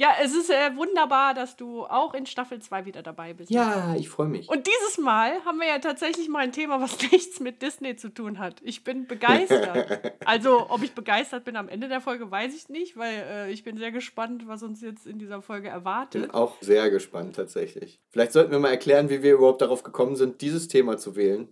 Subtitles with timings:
[0.00, 3.50] Ja, es ist äh, wunderbar, dass du auch in Staffel 2 wieder dabei bist.
[3.50, 4.48] Ja, ich freue mich.
[4.48, 8.14] Und dieses Mal haben wir ja tatsächlich mal ein Thema, was nichts mit Disney zu
[8.14, 8.62] tun hat.
[8.62, 10.14] Ich bin begeistert.
[10.24, 13.64] also, ob ich begeistert bin am Ende der Folge, weiß ich nicht, weil äh, ich
[13.64, 16.22] bin sehr gespannt, was uns jetzt in dieser Folge erwartet.
[16.22, 18.00] Bin auch sehr gespannt tatsächlich.
[18.10, 21.48] Vielleicht sollten wir mal erklären, wie wir überhaupt darauf gekommen sind, dieses Thema zu wählen,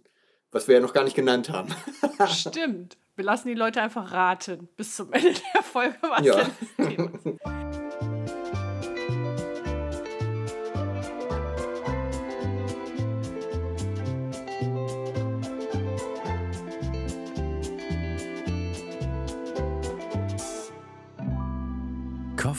[0.52, 1.74] was wir ja noch gar nicht genannt haben.
[2.28, 2.96] Stimmt.
[3.16, 6.36] Wir lassen die Leute einfach raten bis zum Ende der Folge, was ja.
[6.36, 7.85] denn das Thema ist.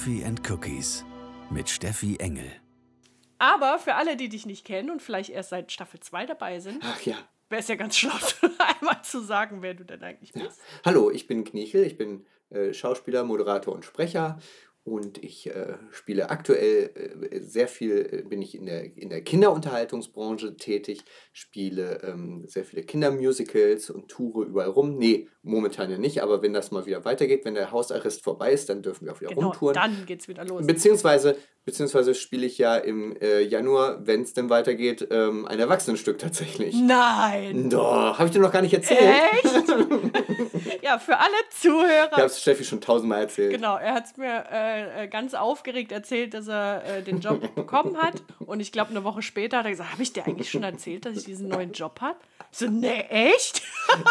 [0.07, 1.03] Coffee and Cookies
[1.49, 2.49] mit Steffi Engel.
[3.39, 6.81] Aber für alle, die dich nicht kennen und vielleicht erst seit Staffel 2 dabei sind,
[6.81, 7.17] Ach ja.
[7.49, 8.13] wäre es ja ganz schlau,
[8.80, 10.45] einmal zu sagen, wer du denn eigentlich bist.
[10.45, 10.81] Ja.
[10.85, 14.39] Hallo, ich bin Knichel, ich bin äh, Schauspieler, Moderator und Sprecher
[14.88, 16.91] und ich äh, spiele aktuell
[17.30, 22.64] äh, sehr viel, äh, bin ich in der, in der Kinderunterhaltungsbranche tätig, spiele ähm, sehr
[22.64, 24.97] viele Kindermusicals und toure überall rum.
[24.97, 28.70] Nee, momentan ja nicht, aber wenn das mal wieder weitergeht, wenn der Hausarrest vorbei ist,
[28.70, 29.73] dann dürfen wir auch wieder genau, rumtouren.
[29.73, 30.66] dann geht's wieder los.
[30.66, 36.20] Beziehungsweise, beziehungsweise spiele ich ja im äh, Januar, wenn es denn weitergeht, ähm, ein Erwachsenenstück
[36.20, 36.76] tatsächlich.
[36.76, 37.70] Nein!
[37.70, 39.02] Doch, habe ich dir noch gar nicht erzählt.
[39.44, 39.67] Echt?
[40.84, 42.09] ja, für alle Zuhörer.
[42.11, 43.52] Ich habe es Steffi schon tausendmal erzählt.
[43.52, 47.42] Genau, er hat es mir äh, äh, ganz aufgeregt erzählt, dass er äh, den Job
[47.56, 48.16] bekommen hat.
[48.39, 51.06] Und ich glaube, eine Woche später hat er gesagt, habe ich dir eigentlich schon erzählt,
[51.06, 52.17] dass ich diesen neuen Job habe?
[52.52, 53.61] So, ne, echt?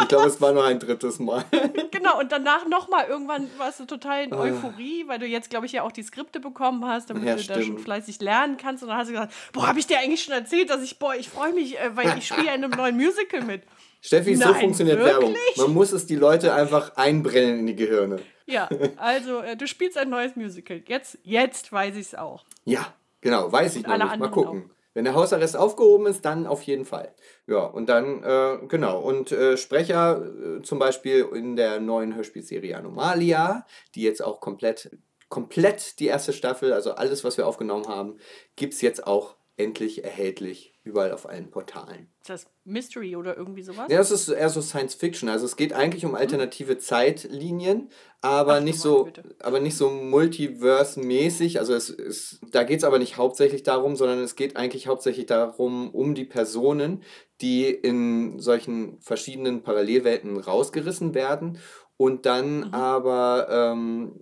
[0.02, 1.25] ich glaube, es war noch ein drittes Mal.
[1.90, 5.72] genau, und danach nochmal, irgendwann warst du total in Euphorie, weil du jetzt, glaube ich,
[5.72, 7.66] ja auch die Skripte bekommen hast, damit Ja, du da stimmt.
[7.66, 8.82] schon fleißig lernen kannst.
[8.82, 11.14] Und dann hast du gesagt, boah, habe ich dir eigentlich schon erzählt, dass ich, boah,
[11.14, 13.62] ich freue mich, äh, weil ich spiele in einem neuen Musical mit.
[14.00, 15.14] Steffi, so Nein, funktioniert wirklich?
[15.20, 15.36] Werbung.
[15.56, 18.20] Man muss es die Leute einfach einbrennen in die Gehirne.
[18.46, 20.80] Ja, also äh, du spielst ein neues Musical.
[20.86, 22.44] Jetzt, jetzt weiß ich es auch.
[22.64, 24.18] Ja, genau, weiß ich noch nicht.
[24.18, 24.70] Mal gucken.
[24.96, 27.14] Wenn der Hausarrest aufgehoben ist, dann auf jeden Fall.
[27.46, 28.98] Ja, und dann, äh, genau.
[28.98, 34.96] Und äh, Sprecher äh, zum Beispiel in der neuen Hörspielserie Anomalia, die jetzt auch komplett,
[35.28, 38.16] komplett die erste Staffel, also alles, was wir aufgenommen haben,
[38.56, 42.08] gibt es jetzt auch endlich erhältlich überall auf allen Portalen.
[42.20, 43.86] Ist das Mystery oder irgendwie sowas?
[43.90, 45.28] Ja, es ist eher so Science Fiction.
[45.28, 47.88] Also es geht eigentlich um alternative Zeitlinien,
[48.20, 49.08] aber Ach, nicht so,
[49.40, 51.58] aber nicht so Multiverse-mäßig.
[51.58, 55.26] Also es ist, da geht es aber nicht hauptsächlich darum, sondern es geht eigentlich hauptsächlich
[55.26, 57.02] darum, um die Personen,
[57.40, 61.58] die in solchen verschiedenen Parallelwelten rausgerissen werden
[61.96, 62.74] und dann Mhm.
[62.74, 64.20] aber ähm,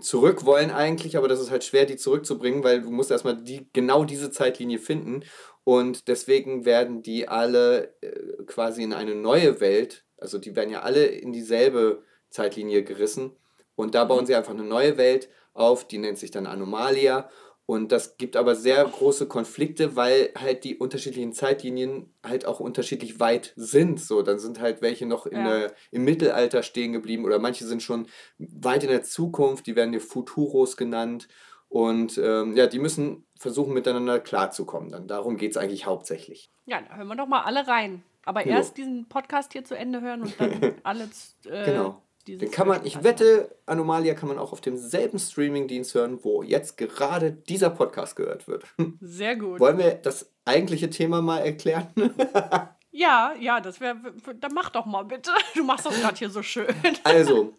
[0.00, 3.68] zurück wollen eigentlich, aber das ist halt schwer, die zurückzubringen, weil du musst erstmal die,
[3.72, 5.24] genau diese Zeitlinie finden.
[5.64, 10.82] Und deswegen werden die alle äh, quasi in eine neue Welt, also die werden ja
[10.82, 13.36] alle in dieselbe Zeitlinie gerissen.
[13.76, 17.30] Und da bauen sie einfach eine neue Welt auf, die nennt sich dann Anomalia.
[17.66, 23.20] Und das gibt aber sehr große Konflikte, weil halt die unterschiedlichen Zeitlinien halt auch unterschiedlich
[23.20, 24.00] weit sind.
[24.00, 25.58] So, dann sind halt welche noch in Ja.
[25.60, 28.06] der, im Mittelalter stehen geblieben oder manche sind schon
[28.38, 31.26] weit in der Zukunft, die werden hier Futuros genannt.
[31.70, 34.90] Und ähm, ja, die müssen versuchen, miteinander klarzukommen.
[34.90, 36.50] Dann darum geht es eigentlich hauptsächlich.
[36.66, 38.02] Ja, da hören wir doch mal alle rein.
[38.26, 38.56] Aber Ja.
[38.56, 41.04] erst diesen Podcast hier zu Ende hören und dann alle.
[41.46, 42.00] Äh, Genau.
[42.26, 46.76] Dieses kann man, ich wette, Anomalia kann man auch auf demselben Streamingdienst hören, wo jetzt
[46.76, 48.64] gerade dieser Podcast gehört wird.
[49.00, 49.60] Sehr gut.
[49.60, 51.88] Wollen wir das eigentliche Thema mal erklären?
[52.96, 53.96] Ja, ja, das wäre.
[54.38, 55.32] Dann mach doch mal bitte.
[55.56, 56.68] Du machst das gerade hier so schön.
[57.02, 57.52] Also,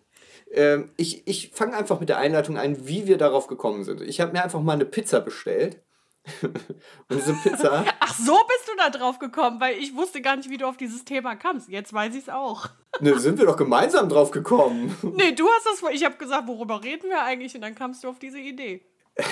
[0.49, 3.99] ähm, ich, ich fange einfach mit der Einleitung an, wie wir darauf gekommen sind.
[4.01, 5.81] Ich habe mir einfach mal eine Pizza bestellt.
[6.41, 6.55] Und
[7.11, 10.57] diese Pizza, Ach, so bist du da drauf gekommen, weil ich wusste gar nicht, wie
[10.57, 11.69] du auf dieses Thema kamst.
[11.69, 12.67] Jetzt weiß ich es auch.
[12.99, 14.95] ne, sind wir doch gemeinsam drauf gekommen.
[15.15, 15.91] Nee, du hast das vor.
[15.91, 17.53] Ich habe gesagt, worüber reden wir eigentlich?
[17.55, 18.85] Und dann kamst du auf diese Idee.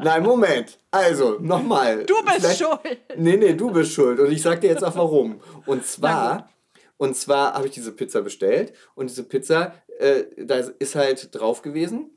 [0.00, 0.78] Nein, Moment.
[0.90, 2.04] Also, nochmal.
[2.04, 2.98] Du bist Vielleicht- schuld.
[3.16, 4.18] Nee, nee, du bist schuld.
[4.18, 5.40] Und ich sag dir jetzt auch warum.
[5.66, 6.48] Und zwar,
[6.96, 8.72] und zwar habe ich diese Pizza bestellt.
[8.94, 12.16] Und diese Pizza, äh, da ist halt drauf gewesen.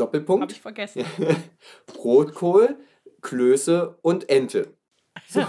[0.00, 0.42] Doppelpunkt.
[0.42, 1.04] Habe ich vergessen.
[1.98, 2.76] Rotkohl,
[3.22, 4.74] Klöße und Ente.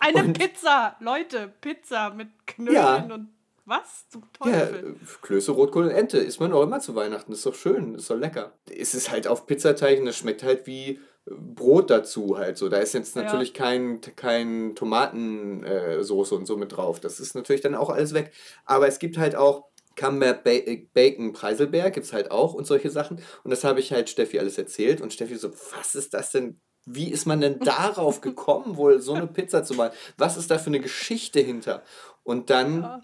[0.00, 2.96] Eine Und- Pizza, Leute, Pizza mit Knödeln Ja.
[3.14, 3.28] und
[3.66, 4.90] was zum Ja, Teufel.
[4.90, 7.32] äh, Klöße, Rotkohl und Ente isst man auch immer zu Weihnachten.
[7.32, 8.52] Ist doch schön, ist doch lecker.
[8.70, 10.98] Es ist halt auf Pizzateig und das schmeckt halt wie äh,
[11.30, 12.68] Brot dazu halt so.
[12.68, 13.22] Da ist jetzt Ja.
[13.22, 17.00] natürlich kein, kein Tomatensoße und so mit drauf.
[17.00, 18.32] Das ist natürlich dann auch alles weg.
[18.66, 19.64] Aber es gibt halt auch
[19.96, 23.20] Camembert äh, Bacon Preiselbeer, gibt es halt auch und solche Sachen.
[23.44, 25.00] Und das habe ich halt Steffi alles erzählt.
[25.00, 26.60] Und Steffi so, was ist das denn?
[26.86, 29.92] Wie ist man denn darauf gekommen, wohl so eine Pizza zu machen?
[30.18, 31.82] Was ist da für eine Geschichte hinter?
[32.22, 33.00] Und dann Ja.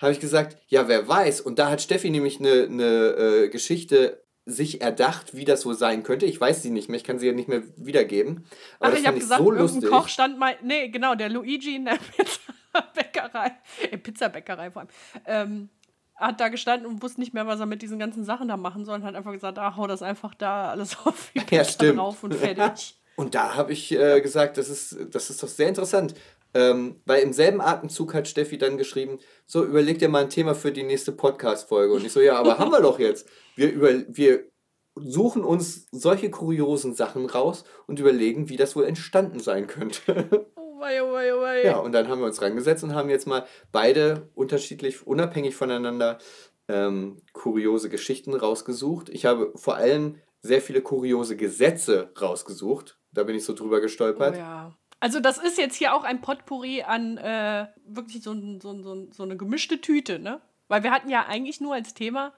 [0.00, 1.40] habe ich gesagt, ja, wer weiß.
[1.42, 2.84] Und da hat Steffi nämlich eine, eine
[3.16, 6.24] äh, Geschichte sich erdacht, wie das wohl sein könnte.
[6.24, 8.46] Ich weiß sie nicht mehr, ich kann sie ja nicht mehr wiedergeben.
[8.80, 9.90] Aber Ach, das ich habe gesagt, so lustig.
[9.90, 10.56] Koch stand mal.
[10.62, 11.98] Nee, genau, der Luigi in der
[12.72, 13.52] Pizzabäckerei.
[13.90, 14.88] Äh, Pizzabäckerei vor allem.
[15.26, 15.68] Ähm,
[16.18, 18.84] hat da gestanden und wusste nicht mehr, was er mit diesen ganzen Sachen da machen
[18.84, 21.98] soll und hat einfach gesagt, ah, hau das einfach da alles auf die Ja, stimmt.
[21.98, 22.94] drauf und fertig.
[23.16, 26.14] Und da habe ich äh, gesagt, das ist, das ist doch sehr interessant.
[26.54, 30.54] Ähm, weil im selben Atemzug hat Steffi dann geschrieben, so überleg dir mal ein Thema
[30.54, 31.92] für die nächste Podcast-Folge.
[31.94, 33.28] Und ich so, ja, aber haben wir doch jetzt.
[33.56, 34.44] Wir, über, wir
[34.94, 40.46] suchen uns solche kuriosen Sachen raus und überlegen, wie das wohl entstanden sein könnte.
[40.78, 41.64] Oh wei, oh wei, oh wei.
[41.64, 46.18] ja, und dann haben wir uns rangesetzt und haben jetzt mal beide unterschiedlich, unabhängig voneinander
[46.68, 49.08] ähm, kuriose Geschichten rausgesucht.
[49.08, 52.96] Ich habe vor allem sehr viele kuriose Gesetze rausgesucht.
[53.12, 54.36] Da bin ich so drüber Oh gestolpert.
[54.36, 54.74] ja.
[55.00, 59.22] Also das ist jetzt hier auch ein Potpourri an äh, wirklich so, so, so, so
[59.22, 60.40] eine gemischte Tüte, ne?
[60.66, 62.32] Weil wir hatten ja eigentlich nur als Thema,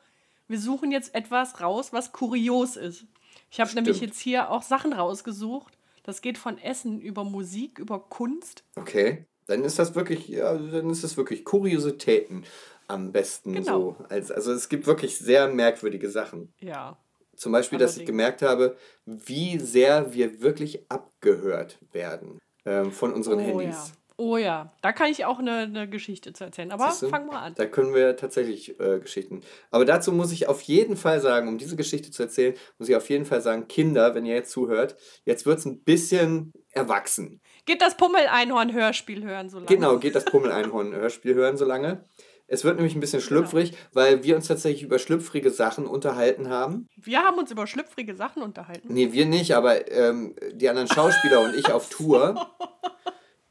[0.47, 3.07] wir suchen jetzt etwas raus, was kurios ist.
[3.51, 5.77] Ich habe nämlich jetzt hier auch Sachen rausgesucht.
[6.03, 8.65] Das geht von Essen über Musik, über Kunst.
[8.77, 12.45] Okay, dann ist das wirklich, ja, dann ist das wirklich Kuriositäten
[12.89, 13.97] am besten Genau.
[13.99, 14.05] so.
[14.09, 16.53] Als, also es gibt wirklich sehr merkwürdige Sachen.
[16.61, 16.97] Ja.
[17.37, 18.11] Zum Beispiel, dass ich Allerdings.
[18.11, 18.77] gemerkt habe,
[19.07, 23.75] wie sehr wir wirklich abgehört werden ähm, von unseren oh Handys.
[23.77, 24.00] ja.
[24.21, 24.71] Oh ja.
[24.83, 26.73] Da kann ich auch eine, eine Geschichte zu erzählen.
[26.73, 27.09] Aber Siehste?
[27.09, 27.55] fang mal an.
[27.57, 29.41] Da können wir tatsächlich äh, Geschichten.
[29.71, 32.97] Aber dazu muss ich auf jeden Fall sagen, um diese Geschichte zu erzählen, muss ich
[32.97, 37.41] auf jeden Fall sagen, Kinder, wenn ihr jetzt zuhört, jetzt wird es ein bisschen erwachsen.
[37.65, 39.69] Geht das Pummel-Einhorn-Hörspiel hören so lange?
[39.69, 42.05] Genau, geht das Pummel-Einhorn-Hörspiel hören so lange.
[42.47, 46.89] Es wird nämlich ein bisschen schlüpfrig, weil wir uns tatsächlich über schlüpfrige Sachen unterhalten haben.
[46.97, 48.93] Wir haben uns über schlüpfrige Sachen unterhalten.
[48.93, 52.35] Nee, wir nicht, aber ähm, die anderen Schauspieler und ich auf Tour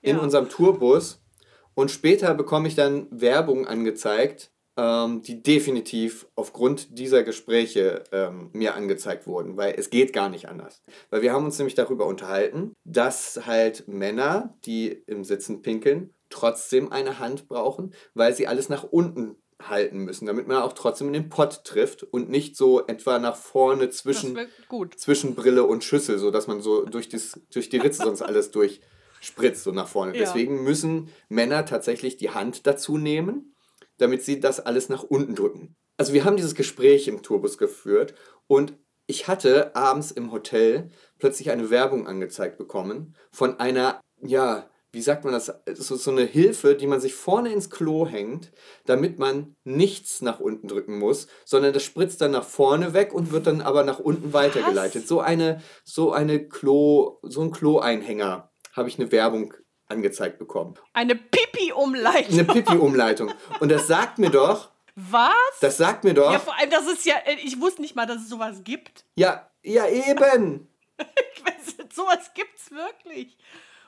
[0.01, 0.21] in Ja.
[0.21, 1.21] unserem Tourbus.
[1.75, 8.75] Und später bekomme ich dann Werbung angezeigt, ähm, die definitiv aufgrund dieser Gespräche ähm, mir
[8.75, 10.81] angezeigt wurden, weil es geht gar nicht anders.
[11.09, 16.91] Weil wir haben uns nämlich darüber unterhalten, dass halt Männer, die im Sitzen pinkeln, trotzdem
[16.91, 21.13] eine Hand brauchen, weil sie alles nach unten halten müssen, damit man auch trotzdem in
[21.13, 24.33] den Pott trifft und nicht so etwa nach vorne zwischen
[24.95, 28.51] zwischen Brille und Schüssel, so dass man so durch, das, durch die Ritze sonst alles
[29.19, 30.13] durchspritzt, so nach vorne.
[30.13, 30.19] Ja.
[30.19, 33.55] Deswegen müssen Männer tatsächlich die Hand dazu nehmen,
[33.97, 35.75] damit sie das alles nach unten drücken.
[35.97, 38.13] Also wir haben dieses Gespräch im Tourbus geführt
[38.47, 38.73] und
[39.05, 45.23] ich hatte abends im Hotel plötzlich eine Werbung angezeigt bekommen von einer, ja, wie sagt
[45.23, 48.51] man das, so, so eine Hilfe, die man sich vorne ins Klo hängt,
[48.85, 53.31] damit man nichts nach unten drücken muss, sondern das spritzt dann nach vorne weg und
[53.31, 55.07] wird dann aber nach unten weitergeleitet.
[55.07, 59.53] So eine, so eine Klo, so ein Klo-Einhänger habe ich eine Werbung
[59.87, 60.75] angezeigt bekommen.
[60.93, 62.33] Eine Pipi-Umleitung.
[62.33, 63.31] Eine Pipi-Umleitung.
[63.59, 65.23] Und das sagt mir doch, Was?
[65.61, 68.05] das sagt mir doch, Ja, vor allem, das ist ja, äh, ich wusste nicht mal,
[68.05, 69.05] dass es sowas gibt.
[69.15, 70.67] ja, ja eben,
[71.35, 73.37] Ich weiß, nicht, sowas gibt's wirklich.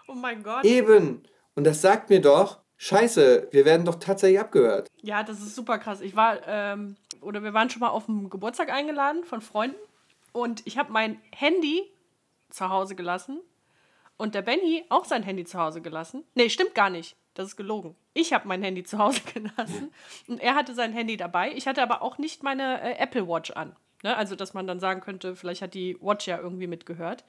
[0.08, 0.66] Oh mein Gott.
[0.66, 1.24] eben.
[1.56, 4.88] Und das sagt mir doch, scheiße, wir werden doch tatsächlich abgehört.
[5.02, 6.02] Ja, das ist super krass.
[6.02, 9.78] Ich war, ähm, oder wir waren schon mal auf dem Geburtstag eingeladen von Freunden
[10.32, 11.84] und ich habe mein Handy
[12.50, 13.40] zu Hause gelassen
[14.22, 16.24] und der Benny auch sein Handy zu Hause gelassen.
[16.36, 17.16] Nee, stimmt gar nicht.
[17.34, 17.96] Das ist gelogen.
[18.14, 19.92] Ich habe mein Handy zu Hause gelassen
[20.28, 21.52] und er hatte sein Handy dabei.
[21.56, 23.76] Ich hatte aber auch nicht meine äh, Apple Watch an.
[24.04, 24.16] Ne?
[24.16, 27.24] Also, dass man dann sagen könnte, vielleicht hat die Watch ja irgendwie mitgehört.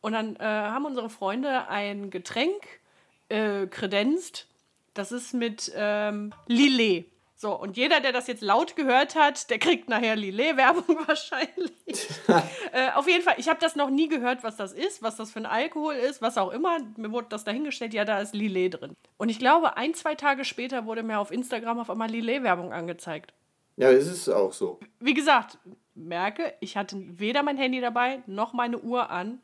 [0.00, 2.80] Und dann äh, haben unsere Freunde ein Getränk
[3.28, 4.46] äh, kredenzt.
[4.94, 7.04] Das ist mit ähm, Lillet.
[7.40, 12.06] So, und jeder, der das jetzt laut gehört hat, der kriegt nachher Lillet-Werbung wahrscheinlich.
[12.72, 15.30] äh, auf jeden Fall, ich habe das noch nie gehört, was das ist, was das
[15.30, 16.76] für ein Alkohol ist, was auch immer.
[16.98, 18.94] Mir wurde das dahingestellt, ja, da ist Lillet drin.
[19.16, 23.32] Und ich glaube, ein, zwei Tage später wurde mir auf Instagram auf einmal Lillet-Werbung angezeigt.
[23.76, 24.78] Ja, es ist auch so.
[24.98, 25.56] Wie gesagt,
[25.94, 29.40] merke, ich hatte weder mein Handy dabei, noch meine Uhr an.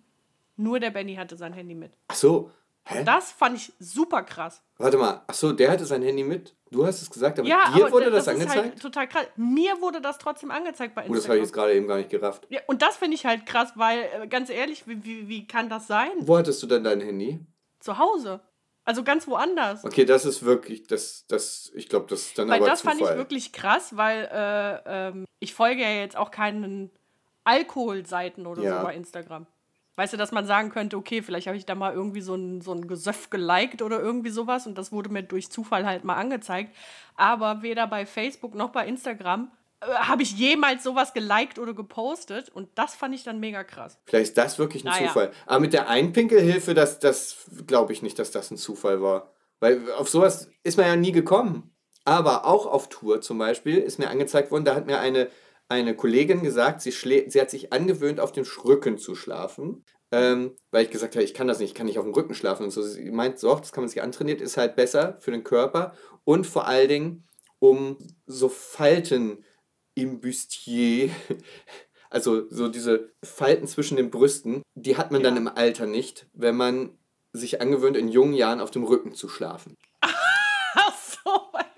[0.59, 1.93] Nur der Benny hatte sein Handy mit.
[2.09, 2.51] Ach so,
[2.87, 3.05] hä?
[3.05, 4.63] Das fand ich super krass.
[4.79, 6.55] Warte mal, ach so, der hatte sein Handy mit.
[6.71, 8.65] Du hast es gesagt, aber Ja, dir aber wurde das, das ist angezeigt?
[8.73, 9.27] halt total krass.
[9.37, 11.43] Mir wurde das trotzdem angezeigt bei Oh, das habe ich Instagram.
[11.45, 12.47] jetzt gerade eben gar nicht gerafft.
[12.51, 15.69] ja, und das finde ich halt krass, weil, äh, ganz ehrlich, wie, wie, wie kann
[15.69, 16.11] das sein?
[16.21, 17.39] Wo hattest du denn dein Handy?
[17.81, 18.41] Zu Hause.
[18.85, 19.85] Also ganz woanders.
[19.85, 22.97] Okay, das ist wirklich, das, das, ich glaube, das ist dann Weil aber das Zufall.
[22.99, 26.91] fand ich wirklich krass, weil äh, ähm, ich folge ja jetzt auch keinen
[27.45, 28.79] Alkoholseiten oder Ja.
[28.81, 29.47] so bei Instagram.
[29.97, 32.61] Weißt du, dass man sagen könnte, okay, vielleicht habe ich da mal irgendwie so ein,
[32.61, 36.17] so ein Gesöff geliked oder irgendwie sowas und das wurde mir durch Zufall halt mal
[36.17, 36.75] angezeigt.
[37.17, 39.51] Aber weder bei Facebook noch bei Instagram
[39.81, 43.99] äh, habe ich jemals sowas geliked oder gepostet und das fand ich dann mega krass.
[44.05, 45.07] Vielleicht ist das wirklich ein Ah, ja.
[45.09, 45.33] Zufall.
[45.47, 49.33] Aber mit der Einpinkelhilfe, das, das glaube ich nicht, dass das ein Zufall war.
[49.61, 51.73] Weil auf sowas ist man ja nie gekommen.
[52.05, 55.29] Aber auch auf Tour zum Beispiel ist mir angezeigt worden, da hat mir eine,
[55.69, 59.85] eine Kollegin gesagt, sie, sie hat sich angewöhnt, auf dem Rücken zu schlafen.
[60.13, 62.35] Ähm, weil ich gesagt habe, ich kann das nicht, ich kann nicht auf dem Rücken
[62.35, 62.81] schlafen und so.
[62.83, 66.47] Sie meint, so, das kann man sich antrainiert, ist halt besser für den Körper und
[66.47, 69.45] vor allen Dingen, um so Falten
[69.97, 71.11] im Bustier,
[72.11, 75.29] also so diese Falten zwischen den Brüsten, die hat man Ja.
[75.29, 76.97] dann im Alter nicht, wenn man
[77.33, 79.75] sich angewöhnt, in jungen Jahren auf dem Rücken zu schlafen.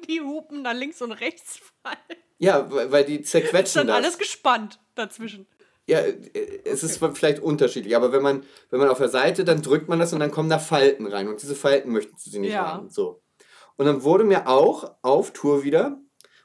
[0.09, 1.97] Die Hupen nach links und rechts fallen.
[2.39, 3.97] Ja, weil die Ist zerquetschen dann das.
[3.97, 5.47] alles gespannt dazwischen.
[5.87, 9.63] Ja, äh, es ist vielleicht unterschiedlich, aber wenn man, wenn man auf der Seite, dann
[9.63, 12.53] drückt man das und dann kommen da Falten rein und diese Falten möchten sie nicht
[12.53, 12.75] Ja.
[12.75, 12.91] haben.
[12.91, 13.21] So.
[13.77, 16.01] Und dann wurde mir auch auf Tour wieder,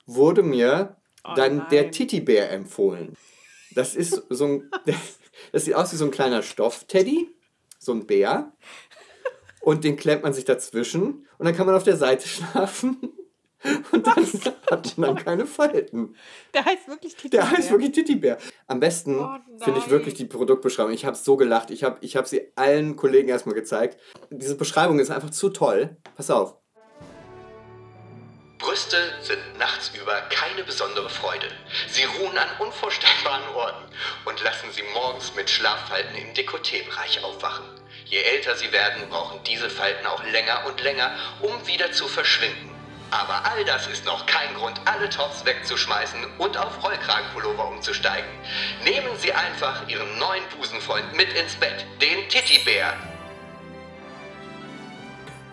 [0.05, 1.91] wurde mir Oh dann der nein.
[1.93, 3.15] Titibär empfohlen.
[3.75, 4.71] Das ist so ein,
[5.51, 7.29] das sieht aus wie so ein kleiner Stoffteddy,
[7.79, 8.51] so ein Bär.
[9.61, 13.13] Und den klemmt man sich dazwischen und dann kann man auf der Seite schlafen.
[13.91, 14.25] Und dann
[14.69, 16.15] hat man dann keine Falten.
[16.53, 17.29] Der heißt wirklich Titi.
[17.29, 18.37] Der heißt wirklich Titibär.
[18.67, 20.91] Am besten Oh finde ich wirklich die Produktbeschreibung.
[20.93, 21.71] Ich habe so gelacht.
[21.71, 23.97] Ich habe ich hab sie allen Kollegen erstmal gezeigt.
[24.29, 25.97] Diese Beschreibung ist einfach zu toll.
[26.15, 26.57] Pass auf.
[28.63, 31.47] Brüste sind nachts über keine besondere Freude.
[31.89, 33.83] Sie ruhen an unvorstellbaren Orten
[34.23, 37.65] und lassen sie morgens mit Schlaffalten im Dekolleté-Bereich aufwachen.
[38.05, 42.72] Je älter sie werden, brauchen diese Falten auch länger und länger, um wieder zu verschwinden.
[43.13, 48.27] Aber all das ist noch kein Grund, alle Tops wegzuschmeißen und auf Rollkragenpullover umzusteigen.
[48.83, 52.93] Nehmen Sie einfach Ihren neuen Busenfreund mit ins Bett, den Tittibär.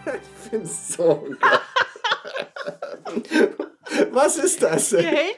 [0.06, 1.60] Ich finde es so geil.
[4.12, 4.92] Was ist das?
[4.92, 5.36] Wie hält,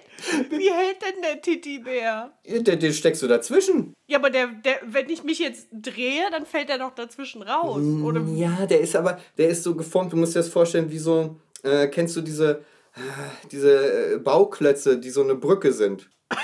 [0.51, 2.33] wie hält denn der Titi-Bär?
[2.47, 3.95] Den, den steckst du dazwischen.
[4.07, 7.83] Ja, aber der, der, wenn ich mich jetzt drehe, dann fällt er doch dazwischen raus.
[8.05, 10.99] Oder Ja, der ist aber, der ist so geformt, du musst dir das vorstellen, wie
[10.99, 12.65] so, äh, kennst du diese,
[12.95, 13.01] äh,
[13.51, 16.11] diese äh, Bauklötze, die so eine Brücke sind?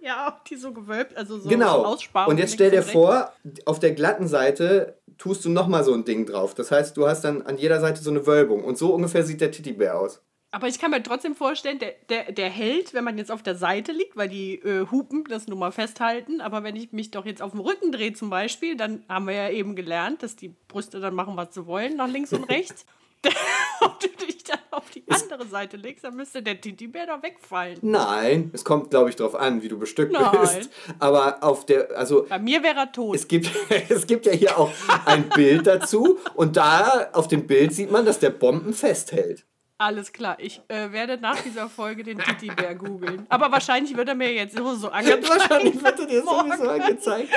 [0.00, 1.84] ja, die so gewölbt, also so genau.
[1.84, 2.30] Aussparung.
[2.30, 3.32] Und jetzt stell dir vor,
[3.64, 6.54] auf der glatten Seite tust du nochmal so ein Ding drauf.
[6.54, 8.64] Das heißt, du hast dann an jeder Seite so eine Wölbung.
[8.64, 10.22] Und so ungefähr sieht der Titibär aus.
[10.52, 13.56] Aber ich kann mir trotzdem vorstellen, der, der, der hält, wenn man jetzt auf der
[13.56, 16.40] Seite liegt, weil die äh, Hupen das nun mal festhalten.
[16.40, 19.34] Aber wenn ich mich doch jetzt auf dem Rücken drehe zum Beispiel, dann haben wir
[19.34, 22.86] ja eben gelernt, dass die Brüste dann machen, was sie wollen, nach links und rechts.
[23.80, 27.78] Ob du dich dann auf die andere Seite legst, dann müsste der Titibär doch wegfallen.
[27.82, 30.30] Nein, es kommt, glaube ich, darauf an, wie du bestückt Nein.
[30.40, 30.70] bist.
[30.98, 33.16] Aber auf der, also Bei mir wäre er tot.
[33.16, 33.50] es gibt,
[33.88, 34.70] es gibt ja hier auch
[35.04, 36.18] ein Bild dazu.
[36.34, 39.44] Und da auf dem Bild sieht man, dass der Bomben festhält.
[39.78, 43.26] Alles klar, ich äh, werde nach dieser Folge den Titibär googeln.
[43.28, 45.28] Aber wahrscheinlich wird er mir jetzt so, so angezeigt.
[45.28, 46.50] Wahrscheinlich wird er dir Morgen.
[46.56, 47.28] sowieso angezeigt.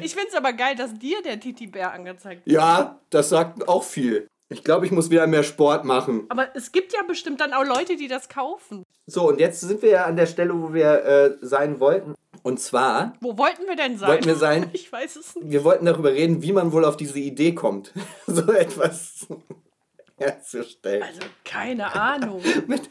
[0.00, 2.54] Ich finde es aber geil, dass dir der Titibär angezeigt wird.
[2.54, 4.28] Ja, das sagt auch viel.
[4.48, 6.26] Ich glaube, ich muss wieder mehr Sport machen.
[6.28, 8.84] Aber es gibt ja bestimmt dann auch Leute, die das kaufen.
[9.06, 12.14] So, und jetzt sind wir ja an der Stelle, wo wir äh, sein wollten.
[12.42, 14.08] Und zwar, Wo wollten wir denn sein?
[14.08, 14.70] Wollten wir sein?
[14.72, 15.50] Ich weiß es nicht.
[15.50, 17.92] wir wollten darüber reden, wie man wohl auf diese Idee kommt,
[18.26, 19.26] so etwas
[20.16, 21.02] herzustellen.
[21.02, 22.40] Also, keine Ahnung.
[22.68, 22.88] Mit,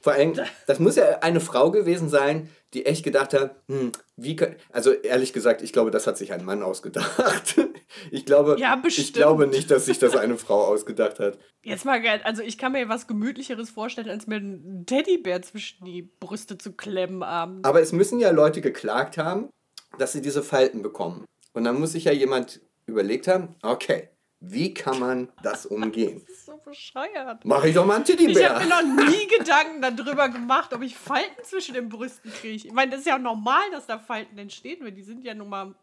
[0.00, 0.34] vor allem,
[0.66, 4.92] das muss ja eine Frau gewesen sein, die echt gedacht hat, hm, wie kann, also
[4.92, 7.56] ehrlich gesagt, ich glaube, das hat sich ein Mann ausgedacht.
[8.10, 11.38] Ich glaube, Ja, ich glaube nicht, dass sich das eine Frau ausgedacht hat.
[11.62, 16.02] Jetzt mal, also ich kann mir was Gemütlicheres vorstellen, als mir einen Teddybär zwischen die
[16.02, 17.64] Brüste zu klemmen abends.
[17.68, 19.48] Aber es müssen ja Leute geklagt haben,
[19.96, 21.24] dass sie diese Falten bekommen.
[21.52, 24.08] Und dann muss sich ja jemand überlegt haben, okay,
[24.50, 26.22] wie kann man das umgehen?
[26.26, 27.44] Das ist so bescheuert.
[27.44, 28.58] Mach ich doch mal einen Ich habe Teddybär.
[28.60, 32.68] mir noch nie Gedanken darüber gemacht, ob ich Falten zwischen den Brüsten kriege.
[32.68, 35.34] Ich meine, das ist ja auch normal, dass da Falten entstehen, weil die sind ja
[35.34, 35.74] nun mal.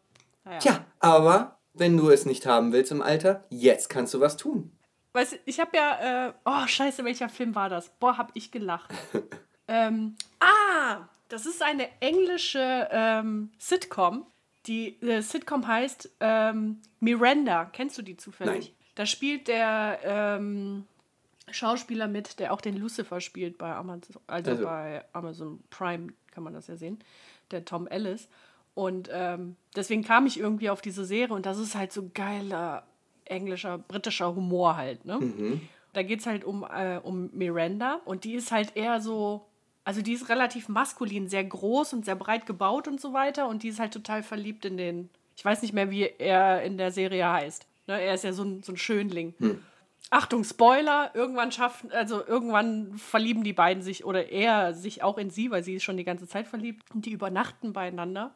[0.44, 0.58] Naja.
[0.58, 4.72] Tja, aber wenn du es nicht haben willst im Alter, jetzt kannst du was tun.
[5.12, 6.28] Weißt du, ich habe ja.
[6.28, 7.90] Äh, oh, Scheiße, welcher Film war das?
[8.00, 8.90] Boah, hab ich gelacht.
[9.68, 14.26] ähm, ah, das ist eine englische ähm, Sitcom.
[14.66, 17.66] Die äh, Sitcom heißt ähm, Miranda.
[17.66, 18.66] Kennst du die zufällig?
[18.66, 18.74] Nein.
[18.94, 20.84] Da spielt der ähm,
[21.50, 24.64] Schauspieler mit, der auch den Lucifer spielt bei Amazon, also, Also.
[24.64, 26.98] bei Amazon Prime kann man das ja sehen.
[27.50, 28.28] Der Tom Ellis.
[28.74, 32.84] Und ähm, deswegen kam ich irgendwie auf diese Serie und das ist halt so geiler
[33.24, 35.18] englischer, britischer Humor halt, ne?
[35.92, 39.46] Da geht es halt um, äh, um Miranda und die ist halt eher so,
[39.84, 43.62] also die ist relativ maskulin, sehr groß und sehr breit gebaut und so weiter und
[43.62, 46.92] die ist halt total verliebt in den, ich weiß nicht mehr, wie er in der
[46.92, 47.66] Serie heißt.
[47.86, 48.00] Ne?
[48.00, 49.34] Er ist ja so ein, so ein Schönling.
[50.10, 55.30] Achtung, Spoiler, irgendwann schaffen, also irgendwann verlieben die beiden sich oder er sich auch in
[55.30, 58.34] sie, weil sie ist schon die ganze Zeit verliebt und die übernachten beieinander.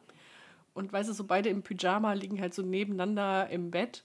[0.73, 4.03] Und weißt du, so beide im Pyjama liegen halt so nebeneinander im Bett.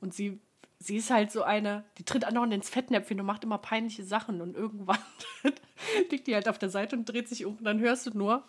[0.00, 0.38] Und sie,
[0.80, 4.40] sie ist halt so eine, die tritt andauernd ins Fettnäpfchen und macht immer peinliche Sachen.
[4.40, 4.98] Und irgendwann
[6.10, 7.56] liegt die halt auf der Seite und dreht sich um.
[7.56, 8.42] Und dann hörst du nur,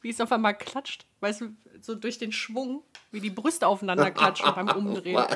[0.00, 1.06] wie es auf einmal klatscht.
[1.20, 5.24] Weißt du, so durch den Schwung, wie die Brüste aufeinander klatschen beim Umdrehen.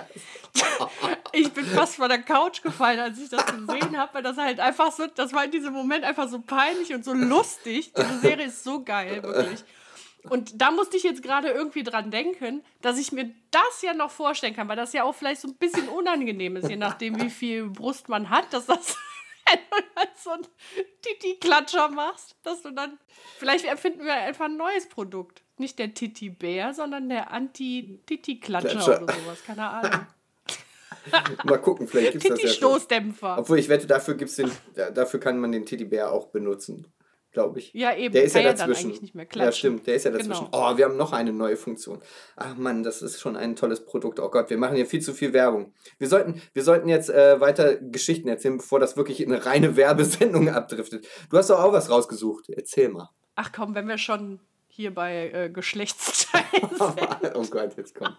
[1.35, 4.61] Ich bin fast von der Couch gefallen, als ich das gesehen habe, weil das halt
[4.61, 7.93] einfach so, das war in diesem Moment einfach so peinlich und so lustig.
[7.97, 9.65] Diese Serie ist so geil, wirklich.
[10.29, 14.11] Und da musste ich jetzt gerade irgendwie dran denken, dass ich mir das ja noch
[14.11, 17.31] vorstellen kann, weil das ja auch vielleicht so ein bisschen unangenehm ist, je nachdem, wie
[17.31, 18.97] viel Brust man hat, dass das,
[19.51, 20.47] wenn du so einen
[21.03, 22.99] Titi-Klatscher machst, dass du dann,
[23.39, 25.43] vielleicht erfinden wir einfach ein neues Produkt.
[25.59, 29.03] Nicht der Titi-Bär, sondern der Anti-Titi-Klatscher Klatscher.
[29.03, 30.07] oder sowas, keine Ahnung.
[31.45, 32.47] Mal gucken, vielleicht gibt es das ja.
[32.47, 33.39] Titi-Stoßdämpfer.
[33.39, 34.51] Obwohl ich wette, dafür, gibt's den,
[34.95, 36.87] dafür kann man den Teddybär auch benutzen,
[37.33, 37.73] glaube ich.
[37.73, 38.13] Ja, eben.
[38.13, 38.87] Der ist ja kann dann dazwischen.
[38.89, 40.47] eigentlich nicht mehr ja, stimmt, der ist ja dazwischen.
[40.51, 40.73] Genau.
[40.73, 42.01] Oh, wir haben noch eine neue Funktion.
[42.37, 44.21] Ach Mann, das ist schon ein tolles Produkt.
[44.21, 45.73] Oh Gott, wir machen hier viel zu viel Werbung.
[45.99, 49.77] Wir sollten, wir sollten jetzt äh, weiter Geschichten erzählen, bevor das wirklich in eine reine
[49.77, 51.07] Werbesendung abdriftet.
[51.31, 52.49] Du hast doch auch was rausgesucht.
[52.51, 53.11] Erzähl mal.
[53.35, 56.47] Ach komm, wenn wir schon hier bei äh, Geschlechtsteilen
[56.79, 57.35] sind.
[57.35, 58.17] oh Gott, jetzt kommt.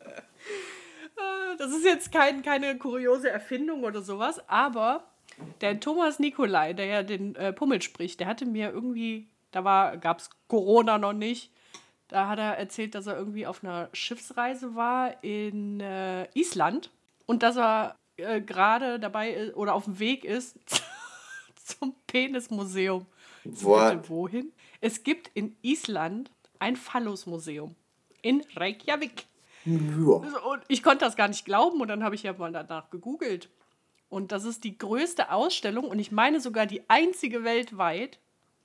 [0.00, 5.11] Äh, Das ist jetzt kein, keine kuriose Erfindung oder sowas, aber
[5.60, 10.18] der Thomas Nikolai, der ja den äh, Pummel spricht, der hatte mir irgendwie, da gab
[10.18, 11.50] es Corona noch nicht,
[12.08, 16.90] da hat er erzählt, dass er irgendwie auf einer Schiffsreise war in äh, Island
[17.26, 20.58] und dass er äh, gerade dabei ist oder auf dem Weg ist
[21.56, 23.06] zum Penismuseum.
[23.44, 24.52] Bitte, wohin?
[24.80, 27.74] Es gibt in Island ein Phallusmuseum
[28.20, 29.26] in Reykjavik.
[29.64, 29.74] Ja.
[29.74, 33.48] Und ich konnte das gar nicht glauben und dann habe ich ja mal danach gegoogelt.
[34.12, 38.18] Und das ist die größte Ausstellung und ich meine sogar die einzige weltweit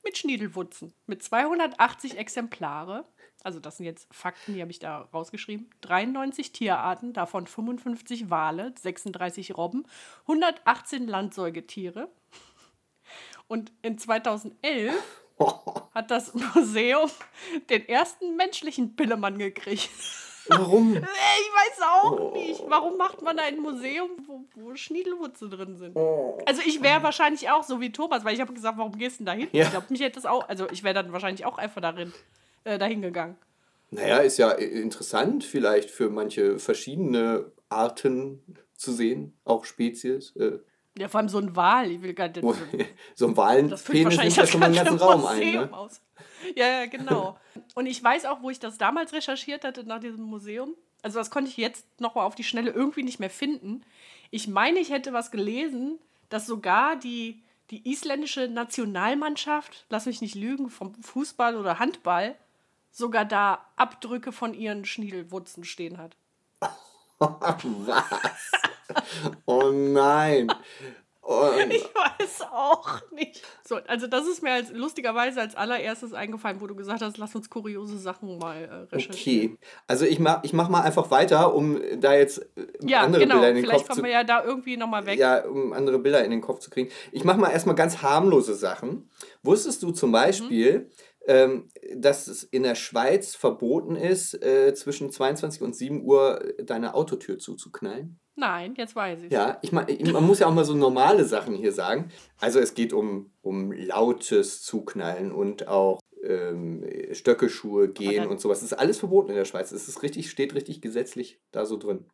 [0.04, 0.94] mit Schniedelwutzen.
[1.06, 3.06] Mit 280 Exemplare.
[3.44, 5.70] Also das sind jetzt Fakten, die habe ich da rausgeschrieben.
[5.80, 9.86] 93 Tierarten, davon 55 Wale, 36 Robben,
[10.24, 12.10] 118 Landsäugetiere.
[13.48, 14.94] Und in 2011
[15.96, 17.10] hat das Museum
[17.70, 19.92] den ersten menschlichen Pillemann gekriegt.
[20.50, 20.96] Warum?
[20.98, 22.64] Äh, Ich weiß auch nicht.
[22.68, 25.96] Warum macht man ein Museum, wo, wo Schniedelwurzel drin sind?
[26.46, 29.24] Also ich wäre wahrscheinlich auch so wie Thomas, weil ich habe gesagt, warum gehst du
[29.24, 29.50] denn da hin?
[29.52, 29.64] Ja.
[29.66, 32.14] Ich glaube, mich hätte das auch, also ich wäre dann wahrscheinlich auch einfach darin,
[32.64, 33.38] äh, dahin gegangen.
[33.92, 38.42] Naja, ist ja äh, interessant vielleicht für manche verschiedene Arten
[38.76, 40.36] zu sehen, auch Spezies.
[40.36, 40.60] Äh,
[40.98, 42.42] Ja, vor allem so ein Wal, ich will gar nicht.
[42.42, 42.56] So,
[43.16, 45.38] so ein das füllt Walenpenis wahrscheinlich nimmt ja das schon mal ganze ganzen Raum ein.
[45.38, 45.74] Museum Ne?
[45.74, 46.02] aus.
[46.56, 47.38] Ja, ja, genau.
[47.76, 50.76] Und ich weiß auch, wo ich das damals recherchiert hatte nach diesem Museum.
[51.02, 53.84] Also das konnte ich jetzt noch mal auf die Schnelle irgendwie nicht mehr finden.
[54.32, 60.36] Ich meine, ich hätte was gelesen, dass sogar die, die isländische Nationalmannschaft, lass mich nicht
[60.36, 62.36] lügen, vom Fußball oder Handball,
[62.92, 66.18] sogar da Abdrücke von ihren Schniedelwurzen stehen hat.
[67.20, 68.04] Was?
[69.46, 70.52] Oh nein.
[71.28, 73.44] Und, Ich weiß auch nicht.
[73.68, 77.36] So, also das ist mir als lustigerweise als allererstes eingefallen, wo du gesagt hast, lass
[77.36, 79.56] uns kuriose Sachen mal äh, recherchieren.
[79.56, 79.68] okay.
[79.88, 83.36] Also ich mach, ich mach mal einfach weiter, um da jetzt äh, Ja, andere genau.
[83.36, 85.20] Bilder in den Vielleicht Kopf zu kommen wir ja da irgendwie nochmal weg.
[85.20, 86.90] Ja, um andere Bilder in den Kopf zu kriegen.
[87.12, 89.10] Ich mache mal erstmal ganz harmlose Sachen.
[89.44, 90.90] Wusstest du zum Beispiel,
[91.28, 96.94] ähm, dass es in der Schweiz verboten ist, äh, zwischen 22 und 7 Uhr deine
[96.94, 98.18] Autotür zuzuknallen?
[98.40, 99.32] Nein, jetzt weiß ich.
[99.32, 102.12] Ja, ich meine, man muss ja auch mal so normale Sachen hier sagen.
[102.40, 108.60] Also es geht um, um lautes Zuknallen und auch ähm, Stöckelschuhe gehen und sowas.
[108.60, 109.72] Das ist alles verboten in der Schweiz.
[109.72, 112.06] Es ist richtig, steht richtig gesetzlich da so drin.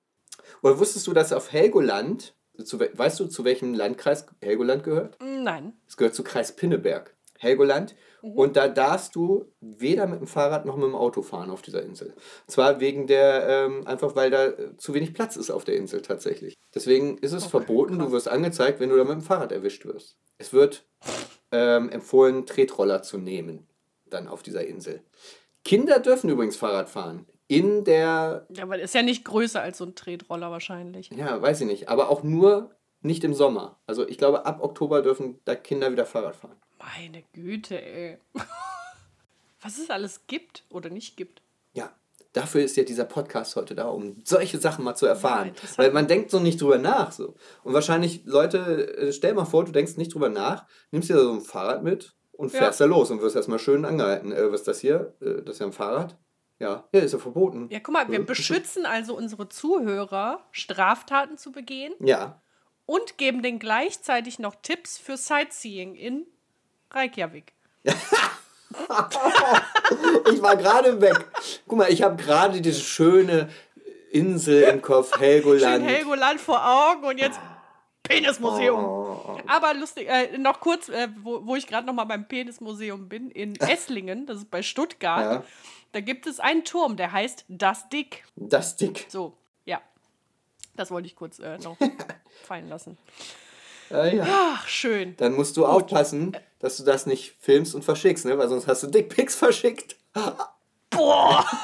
[0.61, 2.33] Oder wusstest du, dass auf Helgoland,
[2.63, 5.17] zu, we- weißt du, zu welchem Landkreis Helgoland gehört?
[5.21, 5.73] Nein.
[5.87, 7.15] Es gehört zu Kreis Pinneberg.
[7.43, 7.95] Helgoland.
[8.21, 11.83] Und da darfst du weder mit dem Fahrrad noch mit dem Auto fahren auf dieser
[11.83, 12.13] Insel.
[12.47, 16.01] Zwar wegen der, ähm, einfach weil da äh, zu wenig Platz ist auf der Insel
[16.01, 16.55] tatsächlich.
[16.73, 18.07] Deswegen ist es Okay, verboten, krass.
[18.07, 20.15] du wirst angezeigt, wenn du da mit dem Fahrrad erwischt wirst.
[20.37, 20.85] Es wird
[21.51, 23.67] ähm, empfohlen, Tretroller zu nehmen,
[24.05, 25.01] dann auf dieser Insel.
[25.65, 27.25] Kinder dürfen übrigens Fahrrad fahren.
[27.49, 31.09] In der, Ja, aber ist ja nicht größer als so ein Tretroller wahrscheinlich.
[31.11, 33.79] ja, weiß ich nicht, aber auch nur nicht im Sommer.
[33.85, 36.55] Also ich glaube, ab Oktober dürfen da Kinder wieder Fahrrad fahren.
[36.83, 38.17] Meine Güte, ey.
[39.61, 41.41] Was es alles gibt oder nicht gibt.
[41.73, 41.93] Ja,
[42.33, 45.49] dafür ist ja dieser Podcast heute da, um solche Sachen mal zu erfahren.
[45.49, 45.77] interessant.
[45.77, 47.11] Weil man denkt so nicht drüber nach.
[47.13, 47.35] So.
[47.63, 51.31] Und wahrscheinlich, Leute, äh, stell mal vor, du denkst nicht drüber nach, nimmst dir so
[51.31, 52.59] ein Fahrrad mit und Ja.
[52.59, 54.33] fährst da los und wirst erstmal schön angehalten.
[54.33, 55.15] Äh, was ist das hier?
[55.21, 56.17] Äh, das ist ja ein Fahrrad?
[56.59, 57.67] Ja, ja, ist ja verboten.
[57.71, 58.25] Ja, guck mal, wir Ja.
[58.25, 62.41] beschützen also unsere Zuhörer, Straftaten zu begehen Ja.
[62.85, 66.27] und geben denen gleichzeitig noch Tipps für Sightseeing in
[66.93, 67.53] Reykjavik.
[70.33, 71.25] Ich war gerade weg.
[71.67, 73.49] Guck mal, ich habe gerade diese schöne
[74.11, 75.85] Insel im Kopf, Schön Helgoland.
[75.85, 77.39] Helgoland vor Augen und jetzt
[78.03, 78.83] Penismuseum.
[78.83, 79.37] Oh.
[79.47, 83.29] Aber lustig, äh, noch kurz, äh, wo, wo ich gerade noch mal beim Penismuseum bin,
[83.31, 85.43] in Esslingen, das ist bei Stuttgart, Ja.
[85.91, 88.23] da gibt es einen Turm, der heißt Das Dick.
[88.35, 89.05] Das Dick.
[89.07, 89.81] So, ja.
[90.75, 91.77] Das wollte ich kurz äh, noch
[92.43, 92.97] fallen lassen.
[93.91, 94.25] Äh, ja.
[94.27, 95.15] Ach, schön.
[95.17, 98.37] Dann musst du aufpassen, dass du das nicht filmst und verschickst, ne?
[98.37, 99.97] Weil sonst hast du Dickpics verschickt.
[100.89, 101.45] Boah!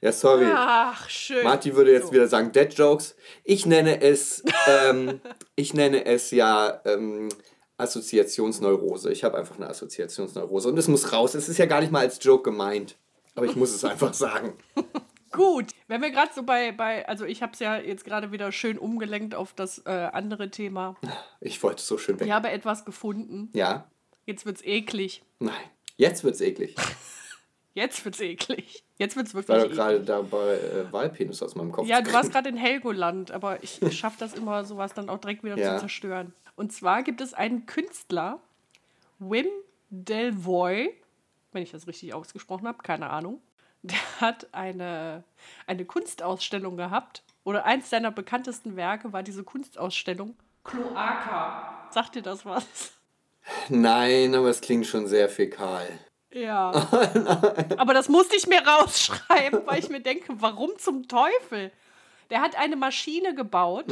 [0.00, 0.46] Ja, sorry.
[0.52, 1.44] Ach, schön.
[1.44, 2.12] Marty würde jetzt So.
[2.12, 3.14] wieder sagen Dead Jokes.
[3.44, 5.20] Ich nenne es, ähm,
[5.54, 7.28] ich nenne es ja ähm,
[7.76, 9.12] Assoziationsneurose.
[9.12, 11.34] Ich habe einfach eine Assoziationsneurose und es muss raus.
[11.36, 12.96] Es ist ja gar nicht mal als Joke gemeint.
[13.36, 14.54] Aber ich muss es einfach sagen.
[15.32, 18.52] Gut, wenn wir gerade so bei, bei, also ich habe es ja jetzt gerade wieder
[18.52, 20.96] schön umgelenkt auf das äh, andere Thema.
[21.40, 22.26] Ich wollte so schön weg.
[22.26, 23.50] Ich habe etwas gefunden.
[23.54, 23.90] Ja?
[24.26, 25.22] Jetzt wird's eklig.
[25.38, 25.54] Nein.
[25.96, 26.76] Jetzt wird's eklig.
[27.74, 28.84] Jetzt wird's eklig.
[28.98, 32.12] Jetzt wird's Ich war wirklich doch gerade dabei, äh, Wahlpenis aus meinem Kopf Ja, du
[32.12, 35.74] warst gerade in Helgoland, aber ich schaffe das immer, sowas dann auch direkt wieder Ja.
[35.74, 36.34] zu zerstören.
[36.54, 38.40] Und zwar gibt es einen Künstler,
[39.18, 39.46] Wim
[39.88, 40.90] Delvoye,
[41.52, 43.40] wenn ich das richtig ausgesprochen habe, keine Ahnung.
[43.82, 45.24] Der hat eine,
[45.66, 47.22] eine Kunstausstellung gehabt.
[47.44, 51.88] Oder eins seiner bekanntesten Werke war diese Kunstausstellung Kloaka.
[51.90, 52.92] Sagt dir das was?
[53.68, 55.88] Nein, aber es klingt schon sehr fäkal.
[56.30, 56.70] Ja.
[57.76, 61.70] Aber das musste ich mir rausschreiben, weil ich mir denke, warum zum Teufel?
[62.30, 63.84] Der hat eine Maschine gebaut,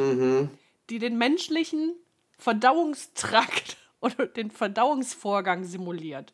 [0.88, 1.94] die den menschlichen
[2.38, 6.33] Verdauungstrakt oder den Verdauungsvorgang simuliert.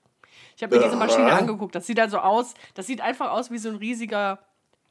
[0.56, 1.74] Ich habe mir diese Maschine angeguckt.
[1.74, 4.38] Das sieht also aus, das sieht einfach aus wie so ein riesiger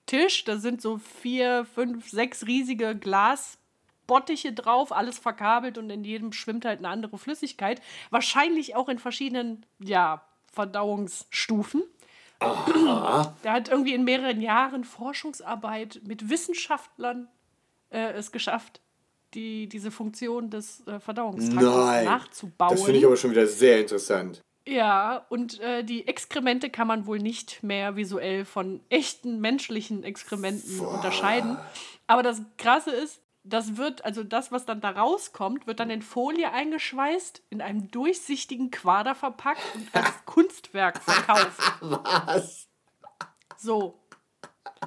[0.06, 0.44] Tisch.
[0.44, 6.66] Da sind so vier, fünf, sechs riesige Glasbottiche drauf, alles verkabelt und in jedem schwimmt
[6.66, 7.82] halt eine andere Flüssigkeit.
[8.12, 11.84] Wahrscheinlich auch in verschiedenen, ja, Verdauungsstufen.
[12.42, 17.28] Der hat irgendwie in mehreren Jahren Forschungsarbeit mit Wissenschaftlern
[17.90, 18.82] äh, es geschafft,
[19.34, 22.06] die, diese Funktion des äh, Verdauungstraktes Nein.
[22.06, 22.76] nachzubauen.
[22.76, 24.42] Das finde ich aber schon wieder sehr interessant.
[24.68, 30.80] Ja, und äh, die Exkremente kann man wohl nicht mehr visuell von echten menschlichen Exkrementen
[30.80, 31.58] unterscheiden.
[32.08, 36.02] Aber das Krasse ist, das wird, also das, was dann da rauskommt, wird dann in
[36.02, 41.62] Folie eingeschweißt, in einem durchsichtigen Quader verpackt und als Kunstwerk verkauft.
[41.82, 42.68] Was?
[43.58, 44.00] So.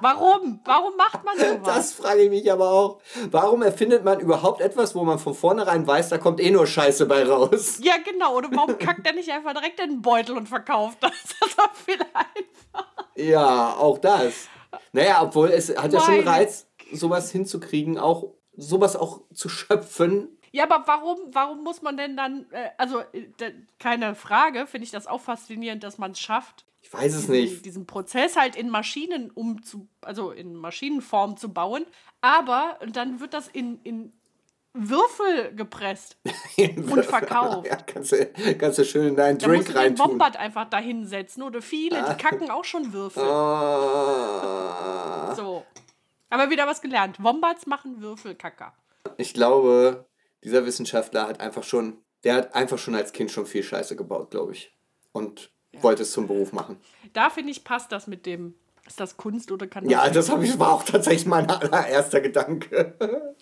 [0.01, 0.59] Warum?
[0.65, 1.61] Warum macht man sowas?
[1.63, 3.01] Das frage ich mich aber auch.
[3.31, 7.05] Warum erfindet man überhaupt etwas, wo man von vornherein weiß, da kommt eh nur Scheiße
[7.05, 7.79] bei raus?
[7.81, 8.35] ja, genau.
[8.37, 11.11] Oder warum kackt er nicht einfach direkt in den Beutel und verkauft das?
[11.39, 13.09] Das ist doch viel einfacher.
[13.15, 14.47] Ja, auch das.
[14.91, 19.49] Naja, obwohl es hat ja schon einen Meine Reiz, sowas hinzukriegen, auch sowas auch zu
[19.49, 20.37] schöpfen.
[20.51, 24.91] Ja, aber warum, warum muss man denn dann, äh, also äh, keine Frage, finde ich
[24.91, 27.65] das auch faszinierend, dass man es schafft, Ich weiß es diesen, nicht.
[27.65, 31.85] diesen Prozess halt in Maschinen umzu, also in Maschinenform zu bauen,
[32.21, 34.13] aber dann wird das in, in
[34.73, 36.17] Würfel gepresst
[36.57, 37.67] und verkauft.
[37.67, 38.25] Ja, kannst du,
[38.57, 39.97] kannst du schön in deinen Da Drink du den.
[39.97, 43.23] Wombat einfach da hinsetzen oder viele, die kacken auch schon Würfel.
[43.23, 44.53] Ah.
[45.35, 45.65] So.
[46.29, 47.21] Aber wieder was gelernt.
[47.21, 48.73] Wombats machen Würfelkacker.
[49.17, 50.05] Ich glaube,
[50.43, 54.29] dieser Wissenschaftler hat einfach schon, der hat einfach schon als Kind schon viel Scheiße gebaut,
[54.31, 54.71] glaube ich.
[55.11, 55.51] Und
[55.81, 56.77] wollte es zum Beruf machen.
[57.13, 58.55] Da finde ich, passt das mit dem.
[58.87, 60.13] Ist das Kunst oder kann Ja, das.
[60.13, 62.95] das habe ich, war auch tatsächlich mein allererster Gedanke.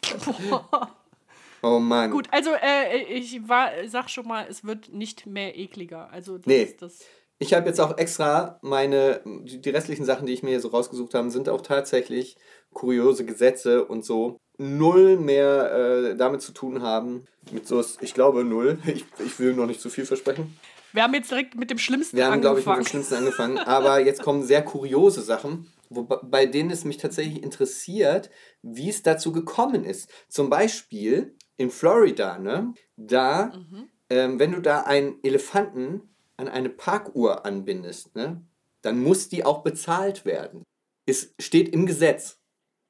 [1.64, 2.12] oh Mann.
[2.12, 6.10] Gut, also äh, ich war, sag schon mal, es wird nicht mehr ekliger.
[6.12, 6.76] Also das, Nee.
[6.80, 7.00] das
[7.40, 10.68] Ich habe jetzt auch extra meine, die die restlichen Sachen, die ich mir hier so
[10.70, 12.36] rausgesucht habe, sind auch tatsächlich
[12.74, 15.72] kuriose Gesetze und so null mehr
[16.12, 17.26] äh, damit zu tun haben.
[17.52, 18.80] Mit so, ich glaube null.
[18.86, 20.58] Ich, ich will noch nicht zu viel versprechen.
[20.94, 22.84] Wir haben jetzt direkt mit dem Schlimmsten Wir haben, glaube ich, mit angefangen.
[22.86, 23.58] dem Schlimmsten angefangen.
[23.60, 28.30] Aber jetzt kommen sehr kuriose Sachen, wo, bei denen es mich tatsächlich interessiert,
[28.62, 30.10] wie es dazu gekommen ist.
[30.30, 32.74] Zum Beispiel in Florida, ne?
[32.96, 33.90] Da, Mhm.
[34.10, 36.02] ähm, wenn du da einen Elefanten
[36.38, 38.42] an eine Parkuhr anbindest, ne?
[38.82, 40.64] Dann muss die auch bezahlt werden.
[41.06, 42.40] Es steht im Gesetz.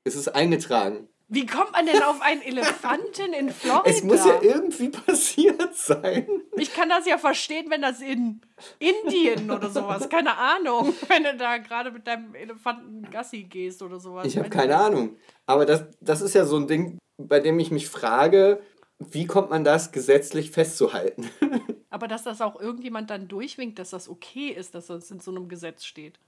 [0.03, 1.07] Es ist eingetragen.
[1.29, 3.89] Wie kommt man denn auf einen Elefanten in Florida?
[3.89, 6.25] Es muss ja irgendwie passiert sein.
[6.55, 8.39] ich kann das ja verstehen, wenn das in
[8.79, 13.99] Indien oder sowas, keine Ahnung, wenn du da gerade mit deinem Elefanten Gassi gehst oder
[13.99, 14.25] sowas.
[14.25, 14.77] Ich habe keine.
[14.77, 15.17] Ahnung.
[15.45, 18.61] Aber das, das ist ja so ein Ding, bei dem ich mich frage,
[18.99, 21.29] wie kommt man das gesetzlich festzuhalten?
[21.89, 25.31] Aber dass das auch irgendjemand dann durchwinkt, dass das okay ist, dass das in so
[25.31, 26.19] einem Gesetz steht.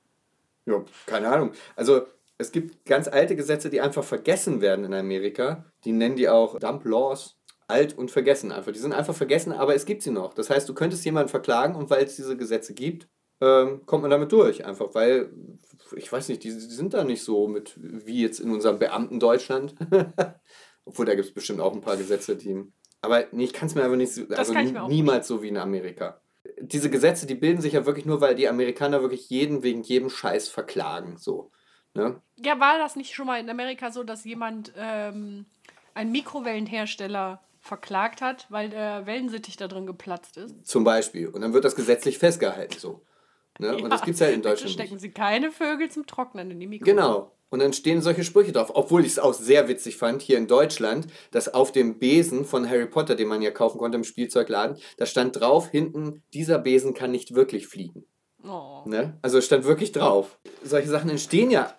[0.66, 1.52] ja, keine Ahnung.
[1.76, 2.08] Also
[2.40, 5.66] es gibt ganz alte Gesetze, die einfach vergessen werden in Amerika.
[5.84, 7.36] Die nennen die auch Dump Laws.
[7.68, 8.72] Alt und vergessen einfach.
[8.72, 10.34] Die sind einfach vergessen, aber es gibt sie noch.
[10.34, 13.08] Das heißt, du könntest jemanden verklagen und weil es diese Gesetze gibt,
[13.42, 14.66] ähm, kommt man damit durch.
[14.66, 15.32] Einfach weil,
[15.96, 19.20] ich weiß nicht, die, die sind da nicht so mit, wie jetzt in unserem Beamten
[19.20, 19.76] Deutschland.
[20.86, 22.64] Obwohl, da gibt es bestimmt auch ein paar Gesetze, die.
[23.02, 25.58] Aber nee, ich kann es mir einfach nicht so, also auch niemals so wie in
[25.58, 26.22] Amerika.
[26.60, 30.10] Diese Gesetze, die bilden sich ja wirklich nur, weil die Amerikaner wirklich jeden wegen jedem
[30.10, 31.18] Scheiß verklagen.
[31.18, 31.52] So.
[31.94, 32.22] Ne?
[32.38, 35.46] Ja, war das nicht schon mal in Amerika so, dass jemand ähm,
[35.94, 40.66] einen Mikrowellenhersteller verklagt hat, weil der Wellensittich da drin geplatzt ist?
[40.66, 41.28] Zum Beispiel.
[41.28, 42.80] Und dann wird das gesetzlich festgehalten.
[42.80, 43.02] So.
[43.60, 43.76] Ne?
[43.76, 45.02] Und das gibt es ja in bitte Deutschland stecken nicht.
[45.02, 46.96] Sie keine Vögel zum Trocknen in die Mikrowelle.
[46.96, 47.32] Genau.
[47.50, 48.72] Und dann stehen solche Sprüche drauf.
[48.76, 52.70] Obwohl ich es auch sehr witzig fand, hier in Deutschland, dass auf dem Besen von
[52.70, 56.94] Harry Potter, den man ja kaufen konnte im Spielzeugladen, da stand drauf hinten, dieser Besen
[56.94, 58.06] kann nicht wirklich fliegen.
[58.44, 58.82] Oh.
[58.86, 59.18] Ne?
[59.22, 60.40] Also es stand wirklich drauf.
[60.64, 61.74] Solche Sachen entstehen ja,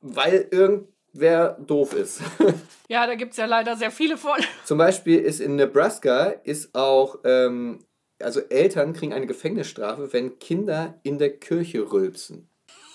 [0.00, 2.20] weil irgendwer doof ist.
[2.88, 4.38] Ja, da gibt es ja leider sehr viele von.
[4.66, 7.78] Zum Beispiel ist in Nebraska ist auch, ähm,
[8.20, 12.50] also Eltern kriegen eine Gefängnisstrafe, wenn Kinder in der Kirche rülpsen.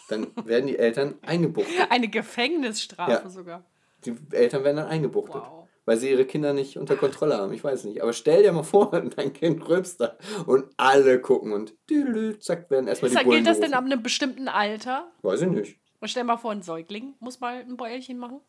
[0.08, 1.74] Dann werden die Eltern eingebuchtet.
[1.90, 3.30] Eine Gefängnisstrafe Ja.
[3.30, 3.64] sogar.
[4.06, 5.42] Die Eltern werden dann eingebuchtet.
[5.42, 5.67] Wow.
[5.88, 7.54] Weil sie ihre Kinder nicht unter Kontrolle haben.
[7.54, 8.04] Ich weiß nicht.
[8.04, 12.70] Aber stell dir mal vor, dein Kind rülpst da und alle gucken und düdelü, zack,
[12.70, 15.10] werden erstmal die Bullen gilt das denn ab einem bestimmten Alter?
[15.22, 15.80] Weiß ich nicht.
[16.02, 18.42] Und stell mal vor, ein Säugling muss mal ein Bäuerchen machen.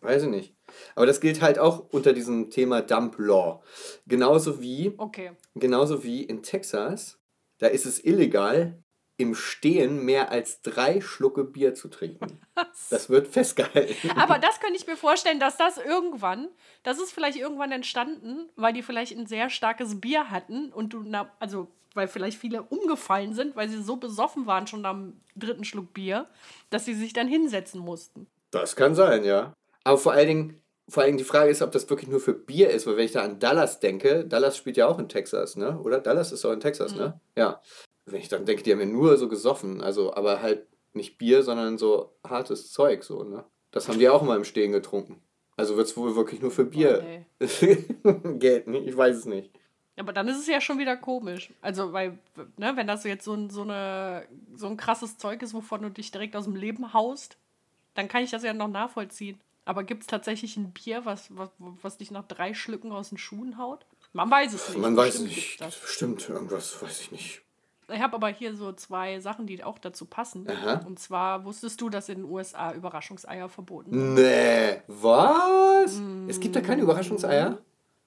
[0.00, 0.54] Weiß ich nicht.
[0.94, 3.62] Aber das gilt halt auch unter diesem Thema Dump Law.
[4.06, 5.32] Genauso wie, Okay.
[5.54, 7.18] genauso wie in Texas,
[7.58, 8.82] da ist es illegal,
[9.20, 12.40] im Stehen mehr als drei Schlucke Bier zu trinken.
[12.90, 14.10] Das wird festgehalten.
[14.16, 16.48] Aber das könnte ich mir vorstellen, dass das irgendwann,
[16.82, 21.02] das ist vielleicht irgendwann entstanden, weil die vielleicht ein sehr starkes Bier hatten und du,
[21.04, 25.64] na, also weil vielleicht viele umgefallen sind, weil sie so besoffen waren schon am dritten
[25.64, 26.26] Schluck Bier,
[26.68, 28.26] dass sie sich dann hinsetzen mussten.
[28.50, 29.54] Das kann sein, ja.
[29.84, 32.34] Aber vor allen Dingen, vor allen Dingen die Frage ist, ob das wirklich nur für
[32.34, 35.56] Bier ist, weil wenn ich da an Dallas denke, Dallas spielt ja auch in Texas,
[35.56, 35.78] ne?
[35.78, 36.00] Oder?
[36.00, 37.20] Dallas ist doch in Texas, ne?
[37.36, 37.60] Ja.
[38.10, 41.42] Wenn ich dann denke, die haben ja nur so gesoffen, also aber halt nicht Bier,
[41.42, 43.44] sondern so hartes Zeug, so, ne?
[43.70, 45.22] Das haben die auch immer im Stehen getrunken.
[45.56, 47.24] Also wird es wohl wirklich nur für Bier
[48.38, 49.50] gelten, ich weiß es nicht.
[49.96, 51.50] Aber dann ist es ja schon wieder komisch.
[51.60, 52.18] Also, weil,
[52.56, 55.90] ne, wenn das jetzt so ein, so, eine, so ein krasses Zeug ist, wovon du
[55.90, 57.36] dich direkt aus dem Leben haust,
[57.94, 59.38] dann kann ich das ja noch nachvollziehen.
[59.66, 63.18] Aber gibt es tatsächlich ein Bier, was, was, was dich nach drei Schlücken aus den
[63.18, 63.84] Schuhen haut?
[64.12, 64.78] Man weiß es nicht.
[64.78, 65.84] Man weiß Bestimmt nicht.
[65.84, 67.42] Stimmt, irgendwas weiß ich nicht.
[67.92, 70.46] Ich habe aber hier so zwei Sachen, die auch dazu passen.
[70.48, 70.84] Aha.
[70.86, 74.14] Und zwar wusstest du, dass in den USA Überraschungseier verboten sind?
[74.14, 76.00] Nee, was?
[76.28, 77.58] Es gibt da keine Überraschungseier?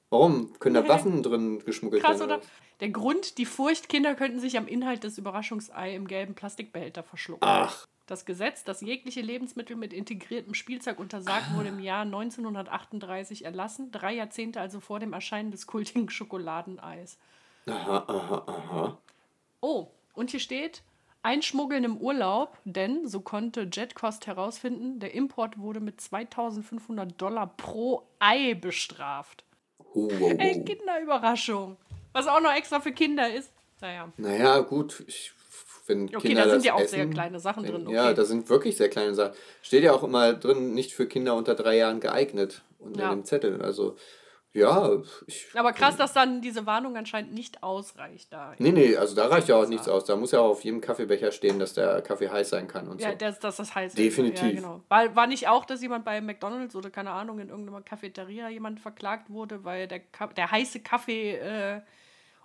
[0.10, 0.54] Warum?
[0.60, 0.88] Können da.
[0.88, 2.34] Waffen drin geschmuggelt Krass, werden?
[2.34, 2.42] oder?
[2.80, 7.48] Der Grund, die Furcht, Kinder könnten sich am Inhalt des Überraschungsei im gelben Plastikbehälter verschlucken.
[7.48, 13.92] Ach, Das Gesetz, das jegliche Lebensmittel mit integriertem Spielzeug untersagt, wurde im Jahr 1938 erlassen,
[13.92, 17.18] drei Jahrzehnte also vor dem Erscheinen des kultigen Schokoladeneis.
[17.68, 18.98] aha, aha, aha.
[19.64, 20.84] Oh, und hier steht,
[21.22, 28.04] Einschmuggeln im Urlaub, denn, so konnte Jetcost herausfinden, der Import wurde mit 2500 Dollar pro
[28.20, 29.46] Ei bestraft.
[29.94, 30.66] Oh, oh, Ey, oh.
[30.66, 31.78] Kinderüberraschung.
[32.12, 33.54] Was auch noch extra für Kinder ist.
[33.80, 34.12] Naja.
[34.18, 35.02] Naja, gut.
[35.08, 35.32] Ich,
[35.88, 37.90] wenn Okay, Kinder da sind das ja auch essen, sehr kleine Sachen drin.
[37.90, 38.16] Ja, Okay.
[38.16, 39.34] da sind wirklich sehr kleine Sachen.
[39.62, 42.64] Steht ja auch immer drin, nicht für Kinder unter drei Jahren geeignet.
[42.80, 43.12] Und Ja.
[43.12, 43.62] dem Zettel.
[43.62, 43.96] Also,
[44.54, 45.02] ja.
[45.26, 48.54] Ich, Aber krass, dass dann diese Warnung anscheinend nicht ausreicht da.
[48.60, 50.06] Nee, nee, also da reicht ja auch nichts aus.
[50.06, 53.02] Da muss ja auch auf jedem Kaffeebecher stehen, dass der Kaffee heiß sein kann und
[53.02, 53.18] Ja, so.
[53.18, 53.98] das, das, das heißt.
[53.98, 54.44] Definitiv.
[54.44, 54.82] Ja, genau.
[54.90, 58.80] war, war nicht auch, dass jemand bei McDonalds oder keine Ahnung in irgendeiner Cafeteria jemand
[58.80, 60.02] verklagt wurde, weil der,
[60.38, 61.82] der heiße Kaffee äh,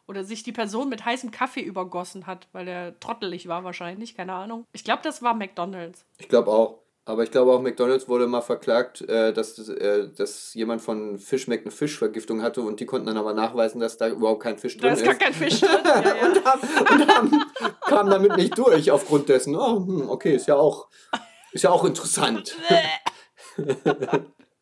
[0.07, 4.33] oder sich die Person mit heißem Kaffee übergossen hat, weil er trottelig war wahrscheinlich, keine
[4.33, 4.65] Ahnung.
[4.73, 6.07] Ich glaube, das war McDonalds.
[6.19, 6.79] Ich glaube auch.
[7.09, 11.63] Aber ich glaube auch, McDonalds wurde mal verklagt, äh, dass, äh, dass jemand von Fischmeck
[11.63, 14.89] eine Fischvergiftung hatte und die konnten dann aber nachweisen, dass da überhaupt kein Fisch Da
[14.89, 15.07] drin ist ist.
[15.07, 15.71] gar kein Fisch drin.
[15.85, 16.27] Ja, ja.
[16.27, 16.61] und haben,
[17.01, 17.45] und haben,
[17.87, 19.57] kamen damit nicht durch aufgrund dessen.
[19.57, 20.89] Oh, hm, okay, ist ja auch,
[21.53, 22.55] ist ja auch interessant.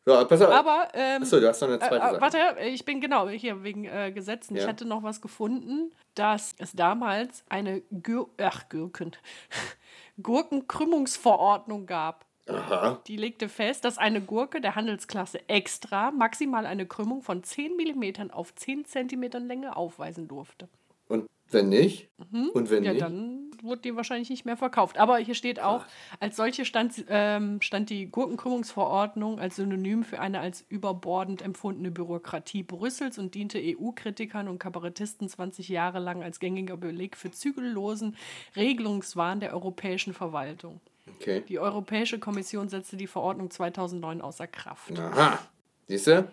[0.06, 0.52] ja, pass auf.
[0.52, 2.20] Aber, ähm, Achso, du hast noch eine Äh, zweite äh, Sache.
[2.20, 4.54] warte, ich bin genau hier wegen äh, Gesetzen.
[4.54, 4.68] Ich Ja.
[4.68, 9.16] hatte noch was gefunden, dass es damals eine Gür Ach, Gürken.
[10.22, 12.24] Gurkenkrümmungsverordnung gab.
[12.48, 13.00] Aha.
[13.06, 18.30] Die legte fest, dass eine Gurke der Handelsklasse Extra maximal eine Krümmung von 10 mm
[18.30, 20.68] auf 10 cm Länge aufweisen durfte.
[21.08, 22.08] Und wenn nicht?
[22.32, 22.84] Und wenn Mhm.
[22.84, 23.02] Ja, nicht?
[23.02, 24.98] dann wurde die wahrscheinlich nicht mehr verkauft.
[24.98, 25.84] Aber hier steht auch,
[26.20, 32.62] als solche stand, ähm, stand die Gurkenkrümmungsverordnung als Synonym für eine als überbordend empfundene Bürokratie
[32.62, 38.16] Brüssels und diente EU-Kritikern und Kabarettisten 20 Jahre lang als gängiger Beleg für zügellosen
[38.56, 40.80] Regelungswahn der europäischen Verwaltung.
[41.14, 41.44] Okay.
[41.48, 44.98] Die Europäische Kommission setzte die Verordnung 2009 außer Kraft.
[44.98, 45.38] Aha.
[45.86, 46.28] Siehst du?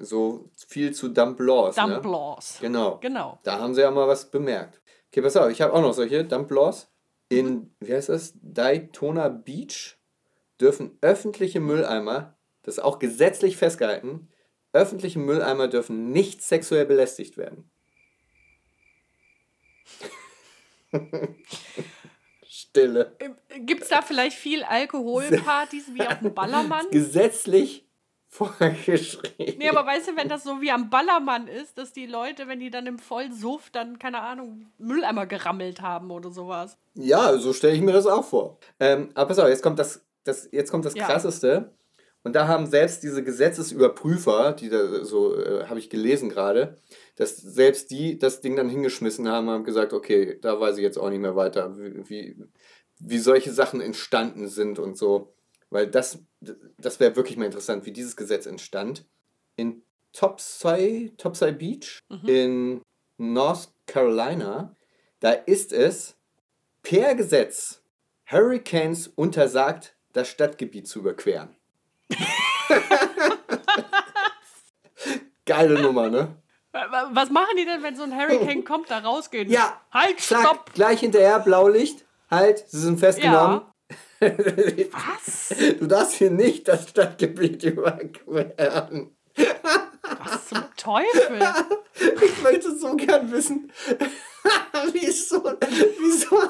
[0.00, 1.76] So viel zu Dump Laws.
[1.76, 2.10] Dump ne?
[2.10, 2.58] Laws.
[2.60, 2.98] Genau.
[3.00, 3.38] Genau.
[3.42, 4.80] Da haben sie ja mal was bemerkt.
[5.10, 6.88] Okay, pass auf, ich habe auch noch solche Dump-Laws.
[7.30, 8.34] In, wie heißt das?
[8.40, 9.96] Daytona Beach
[10.60, 14.28] dürfen öffentliche Mülleimer, das ist auch gesetzlich festgehalten,
[14.72, 17.70] öffentliche Mülleimer dürfen nicht sexuell belästigt werden.
[22.70, 23.12] Stille.
[23.60, 26.86] Gibt es da vielleicht viel Alkoholpartys wie auf dem Ballermann?
[26.90, 27.86] Gesetzlich
[28.28, 29.56] vorgeschrieben.
[29.58, 32.60] Nee, aber weißt du, wenn das so wie am Ballermann ist, dass die Leute, wenn
[32.60, 36.76] die dann im Vollsuff dann, keine Ahnung, Mülleimer gerammelt haben oder sowas.
[36.94, 38.58] Ja, so stelle ich mir das auch vor.
[38.80, 41.06] Ähm, aber pass auf, jetzt kommt das, das, jetzt kommt das Ja.
[41.06, 41.72] Krasseste.
[42.28, 46.76] Und da haben selbst diese Gesetzesüberprüfer, die da so, äh, habe ich gelesen gerade,
[47.16, 50.98] dass selbst die das Ding dann hingeschmissen haben, haben gesagt, okay, da weiß ich jetzt
[50.98, 52.36] auch nicht mehr weiter, wie,
[52.98, 55.32] wie, solche Sachen entstanden sind und so.
[55.70, 56.18] Weil das,
[56.76, 59.06] das wäre wirklich mal interessant, wie dieses Gesetz entstand.
[59.56, 62.82] In Topsy, Topsy Beach in
[63.16, 64.76] North Carolina,
[65.20, 66.14] da ist es
[66.82, 67.80] per Gesetz
[68.30, 71.57] Hurricanes untersagt, das Stadtgebiet zu überqueren.
[75.44, 76.36] Geile Nummer, ne?
[76.72, 79.50] Wa- wa- Was machen die denn, wenn so ein Hurricane kommt, da rausgehen?
[79.50, 80.72] Ja, Halt, Zack, stopp!
[80.74, 82.04] gleich hinterher, Blaulicht.
[82.30, 83.62] Halt, sie sind festgenommen.
[84.20, 85.54] Was?
[85.78, 89.16] Du darfst hier nicht das Stadtgebiet überqueren.
[90.18, 91.40] Was zum Teufel?
[92.22, 93.72] Ich möchte so gern wissen,
[94.92, 95.42] wieso,
[95.98, 96.42] wieso,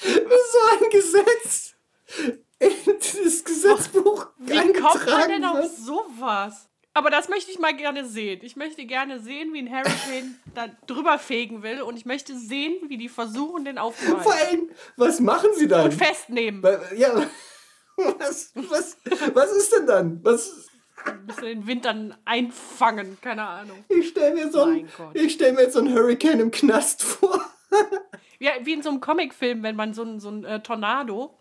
[0.00, 1.74] wieso ein Gesetz
[2.58, 6.68] in dieses Gesetzbuch Wie kommt man denn auf sowas?
[6.94, 8.40] Aber das möchte ich mal gerne sehen.
[8.42, 12.74] Ich möchte gerne sehen, wie ein Hurricane da drüber fegen will und ich möchte sehen,
[12.88, 14.30] wie die versuchen, den Vor aufzuhalten.
[14.30, 15.84] allem, was machen sie dann?
[15.86, 16.62] Und festnehmen.
[16.96, 17.12] Ja,
[17.96, 18.96] was, was,
[19.34, 20.24] was ist denn dann?
[20.24, 20.68] Was,
[21.04, 23.84] Ein bisschen den Wind dann einfangen, keine Ahnung.
[23.90, 27.44] ich stelle mir, so ein, ich stell mir jetzt so einen Hurricane im Knast vor.
[28.38, 31.36] Ja, wie in so einem Comicfilm, wenn man so ein, so ein äh, Tornado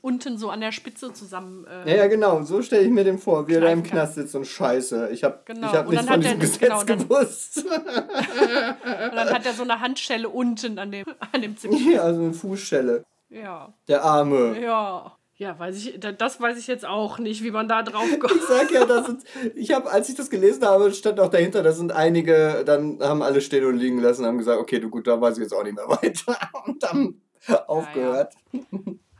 [0.00, 1.66] unten so an der Spitze zusammen.
[1.66, 3.82] Äh, Ja, ja, genau, so stelle ich mir den vor, wie er da im.
[3.82, 5.10] Knast sitzt und Scheiße.
[5.12, 7.64] Ich habe Genau, ich hab und nicht dann von diesem er- Gesetz genau, dann- gewusst.
[7.66, 11.76] Und dann hat er so eine Handschelle unten an dem, an dem Zimmer.
[11.76, 13.04] Ja, also eine Fußschelle.
[13.30, 13.72] Ja.
[13.88, 14.58] Der Arme.
[14.60, 15.16] Ja.
[15.36, 18.34] Ja, weiß ich, da- das weiß ich jetzt auch nicht, wie man da drauf kommt.
[18.36, 19.22] Ich sag ja, das sind,
[19.56, 23.22] ich habe, als ich das gelesen habe, stand auch dahinter, da sind einige, dann haben
[23.22, 25.64] alle stehen und liegen lassen, haben gesagt, okay, du gut, da weiß ich jetzt auch
[25.64, 27.20] nicht mehr weiter und haben
[27.66, 28.34] aufgehört.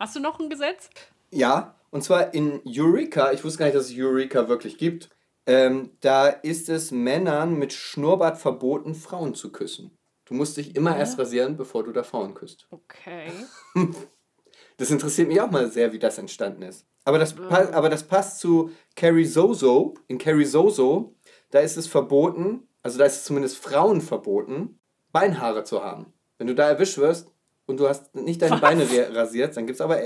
[0.03, 0.91] Hast du noch ein Gesetz?
[1.31, 5.09] Ja, und zwar in Eureka, ich wusste gar nicht, dass es Eureka wirklich gibt,
[5.47, 9.97] ähm, da ist es Männern mit Schnurrbart verboten, Frauen zu küssen.
[10.25, 12.67] Du musst dich immer erst rasieren, bevor du da Frauen küsst.
[12.71, 13.31] Okay.
[14.79, 16.87] Das interessiert mich auch mal sehr, wie das entstanden ist.
[17.05, 19.95] Aber das, aber das passt zu Carrie Zozo.
[20.09, 21.15] In Carrie Zozo,
[21.51, 24.81] da ist es verboten, also da ist es zumindest Frauen verboten,
[25.13, 26.13] Beinhaare zu haben.
[26.39, 27.32] Wenn du da erwischt wirst
[27.67, 28.61] und du hast nicht deine Was?
[28.61, 29.99] Beine ra- rasiert, dann gibt's aber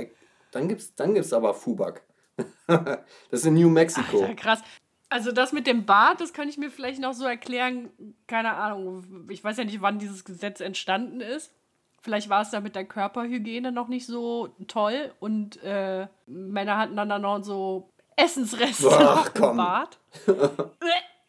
[0.53, 2.03] dann gibt's, dann gibt's aber Fubak.
[2.67, 4.23] das ist in New Mexico.
[4.23, 4.63] Alter, krass.
[5.09, 7.91] Also das mit dem Bart, das kann ich mir vielleicht noch so erklären.
[8.27, 9.27] Keine Ahnung.
[9.31, 11.53] Ich weiß ja nicht, wann dieses Gesetz entstanden ist.
[12.03, 16.97] Vielleicht war es da mit der Körperhygiene noch nicht so toll und äh, Männer hatten
[16.97, 19.57] dann, dann noch so Essensreste Ach, im.
[19.57, 19.99] Bart.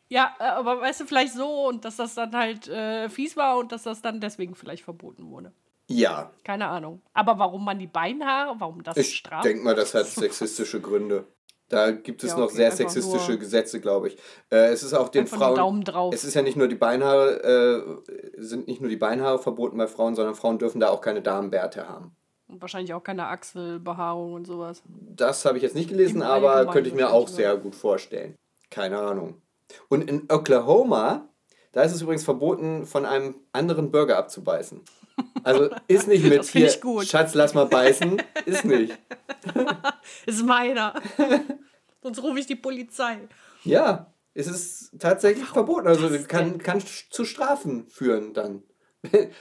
[0.09, 3.57] ja, äh, aber weißt du, vielleicht so und dass das dann halt äh, fies war
[3.57, 5.51] und dass das dann deswegen vielleicht verboten wurde.
[5.89, 7.01] Ja, Keine Ahnung.
[7.13, 9.45] Aber warum man die Beinhaare, warum das ich straft?
[9.45, 11.25] denke mal, das hat sexistische Gründe.
[11.69, 14.17] Da gibt es Ja, noch okay, sehr einfach sexistische Gesetze, glaube ich.
[14.49, 15.55] Äh, es ist auch den Frauen.
[15.55, 16.13] Daumen drauf.
[16.13, 19.87] Es ist ja nicht nur die Beinhaare, äh, sind nicht nur die Beinhaare verboten bei
[19.87, 22.15] Frauen, sondern Frauen dürfen da auch keine Damenbärte haben.
[22.47, 24.81] Und wahrscheinlich auch keine Achselbehaarung und sowas.
[24.87, 28.35] Das habe ich jetzt nicht gelesen, aber könnte ich mir auch sehr gut vorstellen.
[28.69, 29.41] Keine Ahnung.
[29.89, 31.27] Und in Oklahoma,
[31.73, 34.81] da ist es übrigens verboten, von einem anderen Burger abzubeißen.
[35.43, 36.69] Also ist nicht mit Das hier.
[37.03, 38.97] Schatz, lass mal beißen, ist nicht.
[40.25, 40.93] Ist meiner.
[42.01, 43.27] Sonst rufe ich die Polizei.
[43.63, 45.87] Ja, es ist tatsächlich verboten.
[45.87, 48.63] Also kann, kann zu Strafen führen dann.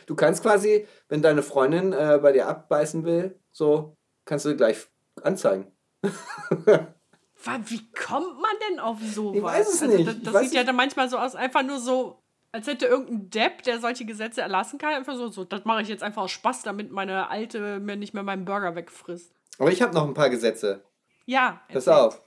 [0.07, 4.87] Du kannst quasi, wenn deine Freundin äh, bei dir abbeißen will, so kannst du gleich
[5.23, 5.73] anzeigen.
[6.03, 9.37] Wie kommt man denn auf sowas?
[9.37, 10.09] Ich weiß es also, nicht.
[10.09, 12.23] Das, Ich das weiß sieht ja dann manchmal so aus, einfach nur so,
[12.57, 15.89] als hätte irgendein Depp, der solche Gesetze erlassen kann, einfach so, so das mache ich
[15.89, 19.31] jetzt einfach aus Spaß, damit meine Alte mir nicht mehr meinen Burger wegfrisst.
[19.59, 20.83] Aber ich habe noch ein paar Gesetze.
[21.27, 21.61] Ja.
[21.71, 22.23] Pass auf.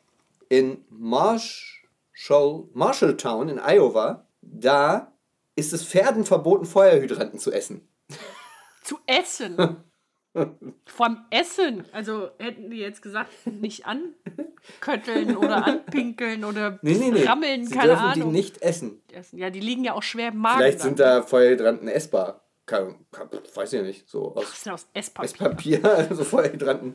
[0.48, 5.14] In Marshall, Marshalltown in Iowa, da
[5.56, 7.88] ist es Pferden verboten, Feuerhydranten zu essen.
[8.84, 9.84] Zu essen.
[10.34, 11.84] Allem Essen.
[11.92, 17.24] Also hätten die jetzt gesagt, nicht ankötteln oder anpinkeln oder Nee, nee, nee.
[17.24, 18.30] rammeln, Sie keine dürfen Ahnung.
[18.32, 19.02] die nicht essen.
[19.12, 19.40] Essen.
[19.40, 20.58] Ja, die liegen ja auch schwer im Magen.
[20.60, 22.42] Vielleicht sind da Feuerhydranten essbar.
[22.66, 25.26] Kein, kein, weiß ich nicht, so aus denn aus Esspapier?
[25.84, 26.94] Esspapier, so Feuerhydranten.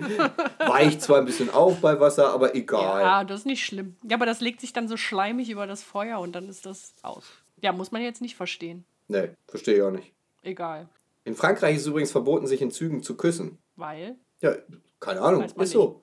[0.61, 3.03] Weicht zwar ein bisschen auf bei Wasser, aber egal.
[3.03, 3.97] Ja, das ist nicht schlimm.
[4.09, 6.95] Ja, aber das legt sich dann so schleimig über das Feuer und dann ist das
[7.03, 7.25] aus.
[7.61, 8.85] Ja, muss man jetzt nicht verstehen.
[9.09, 10.13] Nee, verstehe ich auch nicht.
[10.43, 10.89] Egal.
[11.25, 13.59] In Frankreich ist es übrigens verboten, sich in Zügen zu küssen.
[13.77, 14.17] Weil.
[14.41, 14.55] Ja,
[15.01, 16.03] keine Ahnung, ist so.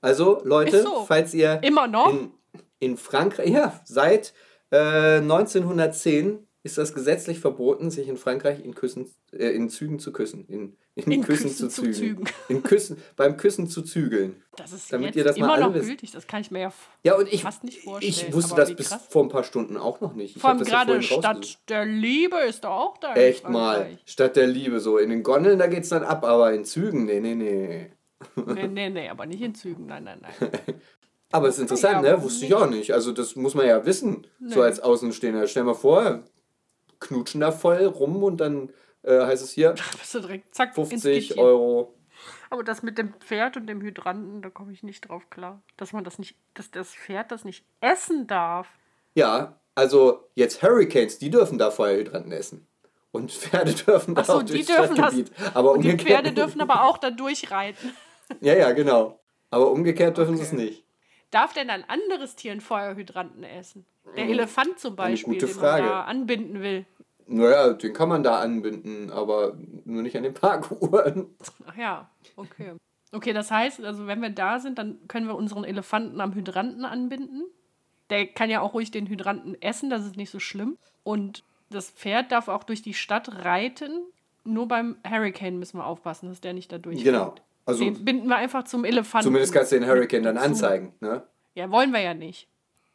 [0.00, 1.04] Also, Leute, so.
[1.04, 2.12] falls ihr Immer noch?
[2.12, 2.30] in,
[2.78, 4.34] in Frankreich, ja, seit
[4.70, 10.12] äh, 1910 ist das gesetzlich verboten, sich in Frankreich in, Küssen, äh, in Zügen zu
[10.12, 10.46] küssen.
[10.48, 12.24] In, in, In Küssen, Küssen zu zu Zügen.
[12.48, 14.42] In Küssen, beim Küssen zu zügeln.
[14.56, 15.88] Das ist Damit ihr das mal immer alle noch wisst.
[15.88, 16.10] gültig.
[16.10, 16.72] Das kann ich mir ja
[17.04, 18.10] Ja, und ich, fast nicht vorstellen.
[18.10, 20.36] ich wusste das bis vor ein paar Stunden auch noch nicht.
[20.36, 23.14] Ich Vor allem ja gerade vorhin Stadt der Liebe ist doch auch da.
[23.14, 23.98] Echt mal.
[24.06, 24.96] Stadt der Liebe, so.
[24.96, 27.90] In den Gondeln, da geht's dann ab, aber in Zügen, nee, nee, nee.
[28.46, 29.84] Nee, nee, nee, aber nicht in Zügen.
[29.86, 30.34] Nein, nein, nein.
[31.32, 32.22] Aber es ist interessant, Ja, ne?
[32.22, 32.94] Wusste ich auch nicht.
[32.94, 34.64] Also das muss man ja wissen, so Nee.
[34.66, 35.48] als Außenstehender.
[35.48, 36.22] Stell mal vor,
[37.00, 38.70] knutschen da voll rum und dann
[39.06, 39.74] äh, heißt es hier
[40.12, 41.38] direkt zack ins 50 Gittchen.
[41.44, 41.94] Euro.
[42.50, 45.62] Aber das mit dem Pferd und dem Hydranten, da komme ich nicht drauf klar.
[45.76, 48.68] Dass man das nicht, dass das Pferd das nicht essen darf.
[49.14, 52.66] Ja, also jetzt Hurricanes, die dürfen da Feuerhydranten essen.
[53.12, 55.14] Und Pferde dürfen da so, auch die durchs dürfen das.
[55.14, 55.32] Stadtgebiet.
[55.54, 55.96] Aber Und die.
[55.96, 57.92] Pferde dürfen aber auch da durchreiten.
[58.40, 59.20] Ja, ja, genau.
[59.50, 60.64] Aber umgekehrt dürfen sie es Okay.
[60.64, 60.84] nicht.
[61.30, 63.86] Darf denn ein anderes Tier einen Feuerhydranten essen?
[64.16, 66.86] Der Elefant zum Beispiel, den man da anbinden will.
[67.26, 71.26] Naja, den kann man da anbinden, aber nur nicht an den Parkuhren.
[71.66, 72.72] Ach ja, okay.
[73.12, 76.84] Okay, das heißt, also wenn wir da sind, dann können wir unseren Elefanten am Hydranten
[76.84, 77.44] anbinden.
[78.10, 80.76] Der kann ja auch ruhig den Hydranten essen, das ist nicht so schlimm.
[81.02, 84.02] Und das Pferd darf auch durch die Stadt reiten.
[84.44, 87.06] Nur beim Hurricane müssen wir aufpassen, dass der nicht da durchfällt.
[87.06, 87.34] Genau.
[87.64, 89.24] Also den binden wir einfach zum Elefanten.
[89.24, 91.26] zumindest kannst du den Hurricane dann anzeigen, ne?
[91.54, 92.48] Ja, wollen wir ja nicht.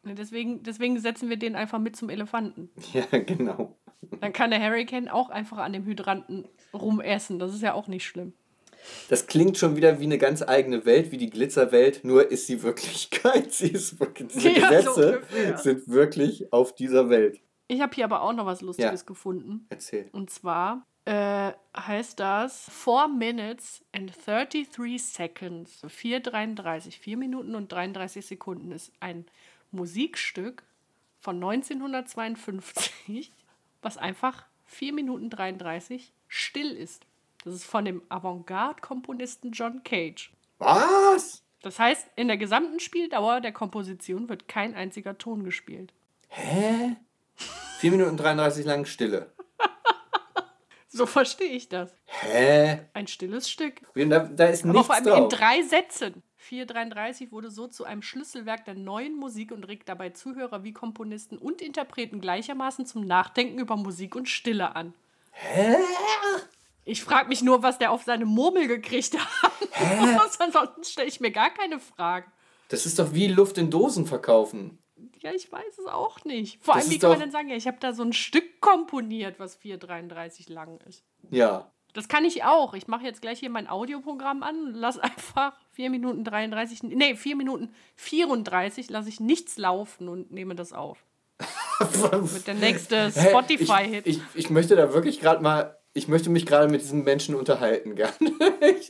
[0.04, 2.70] Deswegen, deswegen setzen wir den einfach mit zum Elefanten.
[2.92, 3.76] Ja, genau.
[4.20, 7.38] Dann kann der Hurricane auch einfach an dem Hydranten rumessen.
[7.38, 8.32] Das ist ja auch nicht schlimm.
[9.08, 12.62] Das klingt schon wieder wie eine ganz eigene Welt, wie die Glitzerwelt, nur ist sie
[12.62, 13.52] Wirklichkeit.
[13.52, 15.58] Sie ist wirklich, diese Ja, so Gesetze ungefähr.
[15.58, 17.40] sind wirklich auf dieser Welt.
[17.68, 19.66] Ich habe hier aber auch noch was Lustiges gefunden.
[19.70, 20.08] Erzähl.
[20.12, 25.82] Und zwar äh, heißt das 4 Minutes and 33 Seconds.
[25.84, 26.98] 4,33.
[26.98, 29.26] 4 Minuten und 33 Sekunden ist ein
[29.70, 30.64] Musikstück
[31.20, 33.32] von 1952,
[33.82, 37.04] was einfach 4 Minuten 33 still ist.
[37.44, 40.32] Das ist von dem Avantgarde-Komponisten John Cage.
[40.58, 41.42] Was?
[41.62, 45.92] Das heißt, in der gesamten Spieldauer der Komposition wird kein einziger Ton gespielt.
[46.28, 46.96] Hä?
[47.78, 49.30] 4 Minuten 33 lang Stille.
[50.94, 51.90] So verstehe ich das.
[52.04, 52.80] Hä?
[52.92, 53.80] Ein stilles Stück.
[53.94, 55.18] Da, da ist Aber nichts vor allem drauf.
[55.32, 56.22] in drei Sätzen.
[56.42, 61.38] 433 wurde so zu einem Schlüsselwerk der neuen Musik und regt dabei Zuhörer wie Komponisten
[61.38, 64.92] und Interpreten gleichermaßen zum Nachdenken über Musik und Stille an.
[65.30, 65.76] Hä?
[66.84, 69.52] Ich frage mich nur, was der auf seine Murmel gekriegt hat.
[70.40, 72.30] Ansonsten stelle ich mir gar keine Fragen.
[72.68, 74.78] Das ist doch wie Luft in Dosen verkaufen.
[75.20, 76.62] Ja, ich weiß es auch nicht.
[76.62, 78.60] Vor Das allem, wie kann man denn sagen, ja, ich habe da so ein Stück
[78.60, 81.04] komponiert, was 433 lang ist.
[81.30, 81.70] Ja.
[81.94, 82.72] Das kann ich auch.
[82.74, 87.36] Ich mache jetzt gleich hier mein Audioprogramm an lass einfach 4 Minuten 33, nee, 4
[87.36, 91.04] Minuten 34 lasse ich nichts laufen und nehme das auf.
[92.32, 93.10] Mit der nächste?
[93.10, 94.06] Spotify-Hit.
[94.06, 97.34] Ich, ich, ich möchte da wirklich gerade mal, ich möchte mich gerade mit diesen Menschen
[97.34, 98.12] unterhalten gerne.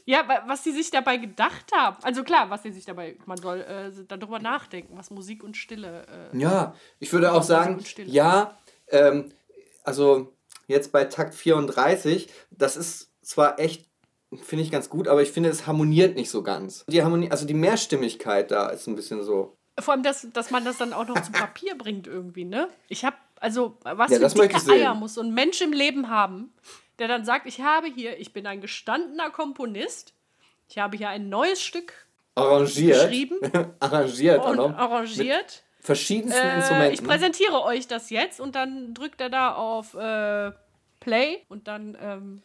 [0.05, 1.97] Ja, wa- was die sich dabei gedacht haben.
[2.03, 6.07] Also klar, was die sich dabei, man soll äh, darüber nachdenken, was Musik und Stille.
[6.33, 8.57] Äh, Ja, ich würde auch sagen, ja,
[8.89, 9.33] ähm,
[9.85, 10.32] also
[10.67, 13.87] jetzt bei Takt 34, das ist zwar echt,
[14.43, 16.85] finde ich ganz gut, aber ich finde, es harmoniert nicht so ganz.
[16.89, 19.57] Die Harmonie, also die Mehrstimmigkeit da ist ein bisschen so.
[19.79, 22.69] vor allem, dass, dass man das dann auch noch zu Papier bringt irgendwie, ne?
[22.89, 24.73] Ich habe, also, was Ja, für dicke.
[24.73, 26.53] Eier muss so ein Mensch im Leben haben,
[26.99, 30.15] der dann sagt, ich habe hier, ich bin ein gestandener Komponist,
[30.69, 31.93] ich habe hier ein neues Stück
[32.35, 33.03] Arrangiert.
[33.03, 33.39] Geschrieben.
[33.81, 35.63] arrangiert und arrangiert.
[35.85, 36.95] Verschiedensten Äh, Instrumenten.
[36.95, 40.53] ich präsentiere euch das jetzt und dann drückt er da auf äh,
[41.01, 42.43] Play und dann ähm,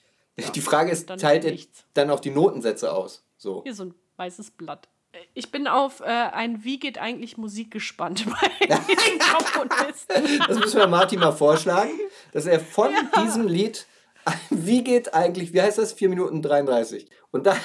[0.55, 1.85] die Frage ist, dann teilt nichts.
[1.93, 3.23] dann auch die Notensätze aus?
[3.37, 3.61] So.
[3.63, 4.87] hier so ein weißes Blatt.
[5.11, 8.25] Äh, Ich bin auf äh, ein Wie geht eigentlich Musik gespannt
[8.59, 10.39] bei den Komponisten.
[10.47, 11.91] Das müssen wir Martin mal vorschlagen,
[12.33, 12.91] dass er von
[13.23, 13.85] diesem Lied,
[14.49, 15.93] wie geht eigentlich, wie heißt das?
[15.93, 17.07] 4 Minuten 33.
[17.31, 17.55] Und da,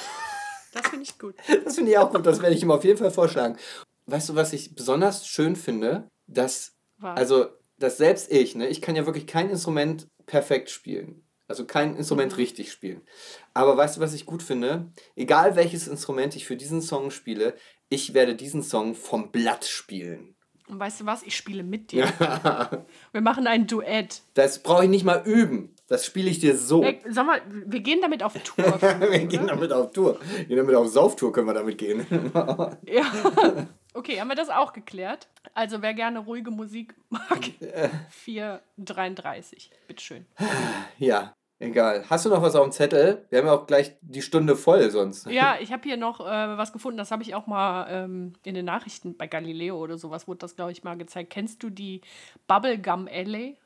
[0.75, 1.35] Das finde ich gut.
[1.65, 3.57] das finde ich auch gut, das werde ich ihm auf jeden Fall vorschlagen.
[4.07, 6.09] Weißt du, was ich besonders schön finde?
[6.27, 7.17] Dass, Was?
[7.17, 7.47] also,
[7.79, 11.25] dass selbst ich, ne, ich kann ja wirklich kein Instrument perfekt spielen.
[11.49, 13.03] Also kein Instrument richtig spielen.
[13.53, 14.91] Aber weißt du, was ich gut finde?
[15.17, 17.55] Egal welches Instrument ich für diesen Song spiele,
[17.91, 20.35] ich werde diesen Song vom Blatt spielen.
[20.69, 21.23] Und weißt du was?
[21.25, 22.07] Ich spiele mit dir.
[23.13, 24.23] Wir machen ein Duett.
[24.33, 25.75] Das brauche ich nicht mal üben.
[25.89, 26.83] Das spiele ich dir so.
[26.83, 28.81] Ey, sag mal, wir gehen damit auf Tour.
[28.81, 30.19] wir gehen damit auf Tour.
[30.37, 32.07] Wir gehen damit auf Sauftour, können wir damit gehen.
[32.87, 33.13] Ja.
[33.95, 35.29] Okay, haben wir das auch geklärt?
[35.55, 37.41] Also, wer gerne ruhige Musik mag,
[38.27, 39.69] 4,33.
[39.87, 40.27] Bitteschön.
[40.99, 42.05] ja, egal.
[42.09, 43.27] Hast du noch was auf dem Zettel?
[43.31, 45.27] Wir haben ja auch gleich die Stunde voll sonst.
[45.27, 46.25] Ja, ich habe hier noch äh,
[46.57, 50.27] was gefunden, das habe ich auch mal ähm, in den Nachrichten bei Galileo oder sowas,
[50.27, 51.31] wurde das, glaube ich, mal gezeigt.
[51.31, 52.01] Kennst du die
[52.47, 53.57] Bubblegum Alley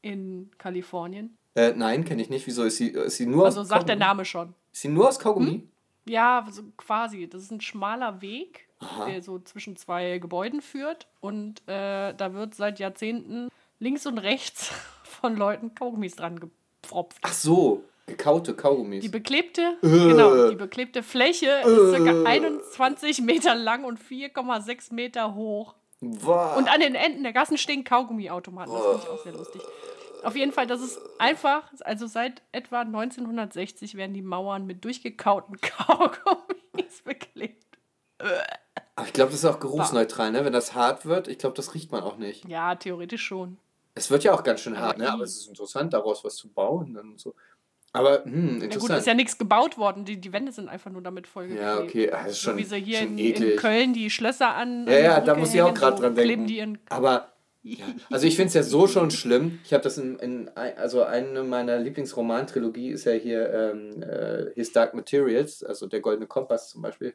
[0.00, 1.36] in Kalifornien?
[1.54, 2.46] Äh, nein, kenne ich nicht.
[2.46, 3.96] Wieso ist sie, ist sie nur Also aus sagt der?
[3.96, 4.54] Name schon.
[4.72, 5.68] Ist sie nur aus Kaugummi?
[6.06, 7.28] Ja, so quasi.
[7.28, 9.06] Das ist ein schmaler Weg, Aha.
[9.06, 11.06] der so zwischen zwei Gebäuden führt.
[11.20, 14.70] Und äh, da wird seit Jahrzehnten links und rechts
[15.04, 17.18] von Leuten Kaugummis dran gepfropft.
[17.22, 19.02] Ach so, gekaute Kaugummis.
[19.02, 19.88] Die beklebte, Äh.
[19.88, 22.04] genau, die beklebte Fläche ist Äh.
[22.04, 22.22] ca.
[22.28, 25.74] 21 Meter lang und 4,6 Meter hoch.
[26.00, 26.56] Wow.
[26.56, 28.72] Und an den Enden der Gassen stehen Kaugummiautomaten.
[28.72, 29.62] Das finde ich auch sehr lustig.
[30.24, 35.60] Auf jeden Fall, das ist einfach, also seit etwa 1960 werden die Mauern mit durchgekauten
[35.60, 37.64] Kaugummis beklebt.
[38.94, 40.44] Aber ich glaube, das ist auch geruchsneutral, ne?
[40.44, 42.46] Wenn das hart wird, ich glaube, das riecht man auch nicht.
[42.46, 43.56] Ja, theoretisch schon.
[43.94, 45.12] Es wird ja auch ganz schön hart, Aber ne?
[45.12, 46.94] Aber es ist interessant, daraus was zu bauen.
[46.94, 47.34] Dann so.
[47.94, 48.98] Aber, hm, Na gut, interessant.
[49.00, 50.04] ist ja nichts gebaut worden.
[50.04, 51.62] Die, die Wände sind einfach nur damit vollgeklebt.
[51.62, 54.86] Ja, okay, das ist schon, so wie sie hier in, in Köln die Schlösser an.
[54.86, 56.46] Ja, ja, da muss ich auch gerade so dran denken.
[56.46, 56.78] die in.
[56.88, 57.32] Aber,
[57.62, 59.60] ja, also ich finde es ja so schon schlimm.
[59.64, 64.72] Ich habe das in, in, also eine meiner Lieblingsromantrilogie ist ja hier ähm, äh, His
[64.72, 67.14] Dark Materials, also der Goldene Kompass zum Beispiel,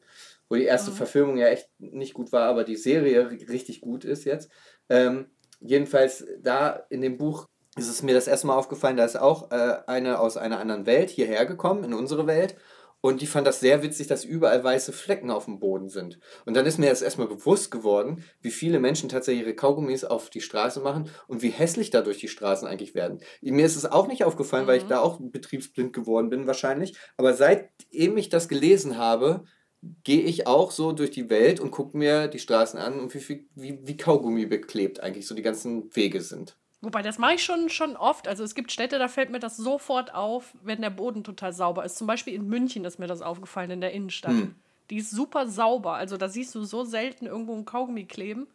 [0.49, 0.95] wo die erste Mhm.
[0.95, 4.49] Verfilmung ja echt nicht gut war, aber die Serie ri- richtig gut ist jetzt.
[4.89, 5.27] Ähm,
[5.59, 9.51] jedenfalls da in dem Buch ist es mir das erste Mal aufgefallen, da ist auch
[9.51, 12.55] äh, eine aus einer anderen Welt hierher gekommen, in unsere Welt.
[12.99, 16.17] Und die fand das sehr witzig, dass überall weiße Flecken auf dem Boden sind.
[16.47, 20.31] Und dann ist mir das erstmal bewusst geworden, wie viele Menschen tatsächlich ihre Kaugummis auf
[20.31, 23.19] die Straße machen und wie hässlich dadurch die Straßen eigentlich werden.
[23.41, 24.89] Mir ist es auch nicht aufgefallen, weil ich Mhm.
[24.89, 26.97] da auch betriebsblind geworden bin wahrscheinlich.
[27.17, 29.43] Aber seitdem ich das gelesen habe,
[30.03, 33.19] gehe ich auch so durch die Welt und gucke mir die Straßen an und wie,
[33.19, 36.55] viel, wie, wie Kaugummi beklebt eigentlich so die ganzen Wege sind.
[36.81, 38.27] Wobei, das mache ich schon, schon oft.
[38.27, 41.83] Also es gibt Städte, da fällt mir das sofort auf, wenn der Boden total sauber
[41.83, 41.97] ist.
[41.97, 44.31] Zum Beispiel in München ist mir das aufgefallen, in der Innenstadt.
[44.31, 44.55] Hm.
[44.89, 45.95] Die ist super sauber.
[45.95, 48.47] Also da siehst du so selten irgendwo ein Kaugummi kleben.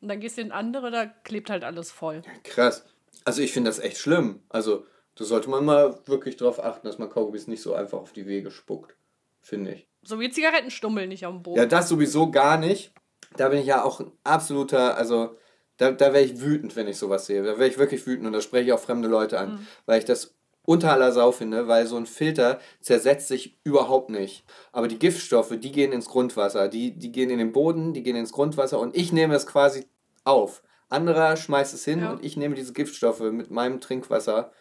[0.00, 2.22] Und dann gehst du in andere, da klebt halt alles voll.
[2.44, 2.84] Krass.
[3.24, 4.40] Also ich finde das echt schlimm.
[4.48, 4.86] Also
[5.16, 8.26] da sollte man mal wirklich darauf achten, dass man Kaugummis nicht so einfach auf die
[8.26, 8.96] Wege spuckt.
[9.40, 9.86] Finde ich.
[10.02, 11.58] So wie Zigarettenstummel nicht am Boden.
[11.58, 12.92] Ja, das sowieso gar nicht.
[13.36, 15.36] Da bin ich ja auch ein absoluter, also
[15.78, 17.42] da, da wäre ich wütend, wenn ich sowas sehe.
[17.42, 20.04] Da wäre ich wirklich wütend und da spreche ich auch fremde Leute an, weil ich
[20.04, 20.34] das
[20.64, 24.44] unter aller Sau finde, weil so ein Filter zersetzt sich überhaupt nicht.
[24.70, 28.16] Aber die Giftstoffe, die gehen ins Grundwasser, die, die gehen in den Boden, die gehen
[28.16, 29.86] ins Grundwasser und ich nehme es quasi
[30.24, 30.62] auf.
[30.88, 32.12] Anderer schmeißt es hin Ja.
[32.12, 34.52] und ich nehme diese Giftstoffe mit meinem Trinkwasser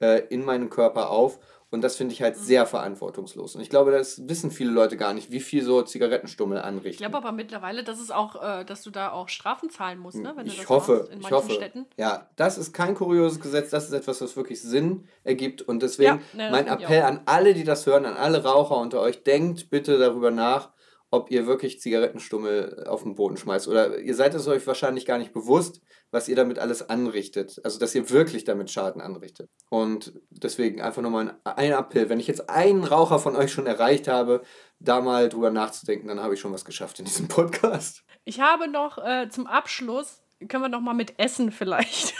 [0.00, 1.38] äh, in meinen Körper auf.
[1.72, 3.54] Und das finde ich halt sehr verantwortungslos.
[3.54, 6.90] Und ich glaube, das wissen viele Leute gar nicht, wie viel so Zigarettenstummel anrichten.
[6.90, 10.18] Ich glaube aber mittlerweile, dass es auch, äh, dass du da auch Strafen zahlen musst,
[10.18, 10.32] ne?
[10.34, 11.52] Wenn du ich das hoffe, machst in ich manchen hoffe.
[11.52, 11.86] Städten.
[11.96, 15.62] Ja, das ist kein kurioses Gesetz, das ist etwas, was wirklich Sinn ergibt.
[15.62, 18.76] Und deswegen Ja, ne, mein ich Appell an alle, die das hören, an alle Raucher
[18.76, 20.70] unter euch, denkt bitte darüber nach,
[21.10, 23.66] ob ihr wirklich Zigarettenstummel auf den Boden schmeißt.
[23.66, 25.82] Oder ihr seid es euch wahrscheinlich gar nicht bewusst,
[26.12, 27.60] was ihr damit alles anrichtet.
[27.64, 29.50] Also, dass ihr wirklich damit Schaden anrichtet.
[29.68, 32.08] Und deswegen einfach nochmal ein, ein Appell.
[32.08, 34.42] Wenn ich jetzt einen Raucher von euch schon erreicht habe,
[34.78, 38.04] da mal drüber nachzudenken, dann habe ich schon was geschafft in diesem Podcast.
[38.24, 42.14] Ich habe noch äh, zum Abschluss, können wir noch mal mit Essen vielleicht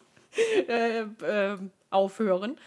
[0.68, 1.58] äh, äh,
[1.90, 2.58] aufhören.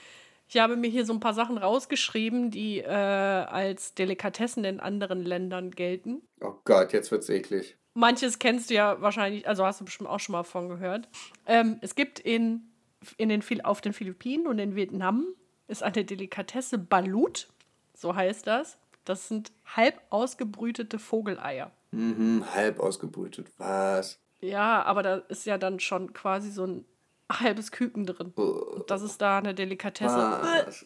[0.48, 5.24] Ich habe mir hier so ein paar Sachen rausgeschrieben, die äh, als Delikatessen in anderen
[5.24, 6.22] Ländern gelten.
[6.42, 7.78] Oh Gott, jetzt wird's eklig.
[7.96, 11.08] Manches kennst du ja wahrscheinlich, also hast du bestimmt auch schon mal von gehört.
[11.46, 12.70] Ähm, es gibt in,
[13.18, 15.26] in den, auf den Philippinen und in Vietnam
[15.68, 17.48] ist eine Delikatesse Balut,
[17.94, 18.78] so heißt das.
[19.06, 21.72] Das sind halb ausgebrütete Vogeleier.
[21.92, 23.48] Mhm, halb ausgebrütet.
[23.58, 24.20] Was?
[24.42, 26.86] Ja, aber da ist ja dann schon quasi so ein
[27.32, 28.32] halbes Küken drin.
[28.36, 30.76] Und das ist da eine Delikatesse.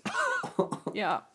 [0.94, 1.28] Ja.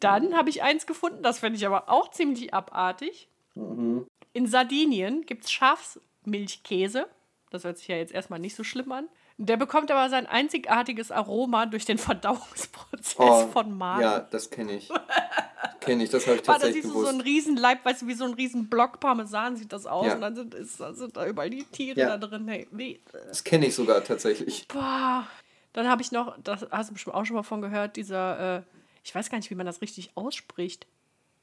[0.00, 3.28] Dann habe ich eins gefunden, das finde ich aber auch ziemlich abartig.
[3.54, 7.06] In Sardinien gibt es Schafsmilchkäse.
[7.50, 9.08] Das hört sich ja jetzt erstmal nicht so schlimm an.
[9.36, 14.02] Der bekommt aber sein einzigartiges Aroma durch den Verdauungsprozess Oh, von Magen.
[14.02, 14.88] Ja, das kenne ich.
[15.84, 17.12] Kenne ich, das habe ich Ah, da tatsächlich siehst du so gewusst.
[17.12, 20.06] einen riesen Leib, weißt du, wie so ein riesen Block Parmesan sieht das aus.
[20.06, 20.14] Ja.
[20.14, 22.16] Und dann sind, ist, dann sind da überall die Tiere Ja.
[22.16, 22.48] da drin.
[22.48, 22.98] Hey, weh.
[23.28, 24.66] das kenne ich sogar tatsächlich.
[24.68, 25.26] Boah.
[25.72, 28.62] Dann habe ich noch, das hast du bestimmt auch schon mal von gehört, dieser, äh,
[29.02, 30.86] ich weiß gar nicht, wie man das richtig ausspricht.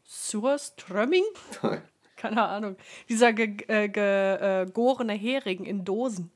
[0.05, 1.23] Surströmming?
[2.15, 2.75] keine Ahnung.
[3.09, 6.31] Dieser gegorene ge, ge, äh, Hering in Dosen.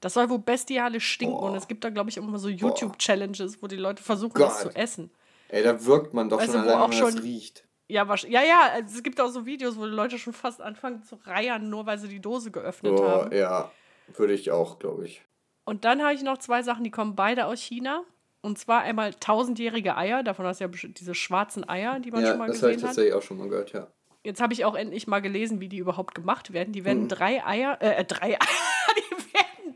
[0.00, 1.36] Das soll wohl bestialisch stinken.
[1.36, 4.74] Und es gibt da, glaube ich, immer so YouTube-Challenges, wo die Leute versuchen, das zu
[4.74, 5.10] essen.
[5.48, 7.64] Ey, da wirkt man doch Weißt schon allein, auch wenn man das schon- riecht.
[7.90, 11.02] Ja, ja, ja, also es gibt auch so Videos, wo die Leute schon fast anfangen
[11.04, 13.34] zu reiern, nur weil sie die Dose geöffnet Oh, haben.
[13.34, 13.70] ja,
[14.14, 15.22] würde ich auch, glaube ich.
[15.64, 18.02] Und dann habe ich noch zwei Sachen, die kommen beide aus China.
[18.42, 22.28] Und zwar einmal tausendjährige Eier, davon hast du ja diese schwarzen Eier, die man Ja,
[22.30, 22.94] schon mal das habe ich gesehen hat.
[22.96, 23.88] tatsächlich auch schon mal gehört, ja.
[24.22, 26.72] Jetzt habe ich auch endlich mal gelesen, wie die überhaupt gemacht werden.
[26.74, 28.46] Die werden drei Eier, äh, drei Eier,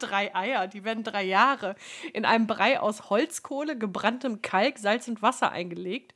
[0.03, 1.77] drei Eier, die werden drei Jahre
[2.13, 6.15] in einem Brei aus Holzkohle, gebranntem Kalk, Salz und Wasser eingelegt.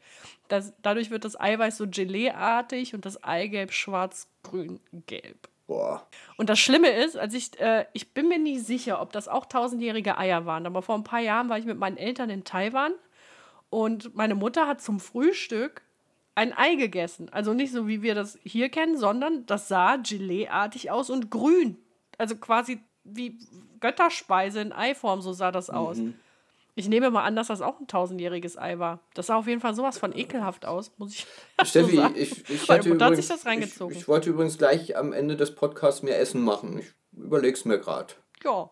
[0.49, 5.49] Das, dadurch wird das Eiweiß so Gelee-artig und das Eigelb schwarz, grün, gelb.
[5.67, 6.07] Boah.
[6.37, 9.47] Und das Schlimme ist, als ich, äh, ich bin mir nicht sicher, ob das auch
[9.47, 12.93] tausendjährige Eier waren, aber vor ein paar Jahren war ich mit meinen Eltern in Taiwan
[13.69, 15.83] und meine Mutter hat zum Frühstück
[16.37, 17.29] ein Ei gegessen.
[17.31, 21.79] Also nicht so, wie wir das hier kennen, sondern das sah Gelee-artig aus und grün.
[22.19, 23.39] Also quasi wie
[23.87, 25.99] Götterspeise in Eiform, so sah das aus.
[26.75, 28.99] Ich nehme mal an, dass das auch ein tausendjähriges Ei war.
[29.15, 31.27] Das sah auf jeden Fall sowas von ekelhaft aus, muss ich
[31.65, 32.15] Steffi, so sagen.
[32.19, 33.95] ich, ich, hatte Mutter hat übrigens, sich das reingezogen.
[33.95, 36.81] Ich, ich wollte übrigens gleich am Ende des Podcasts mir Essen machen.
[36.81, 38.13] Ich überleg's mir gerade.
[38.45, 38.71] Ja,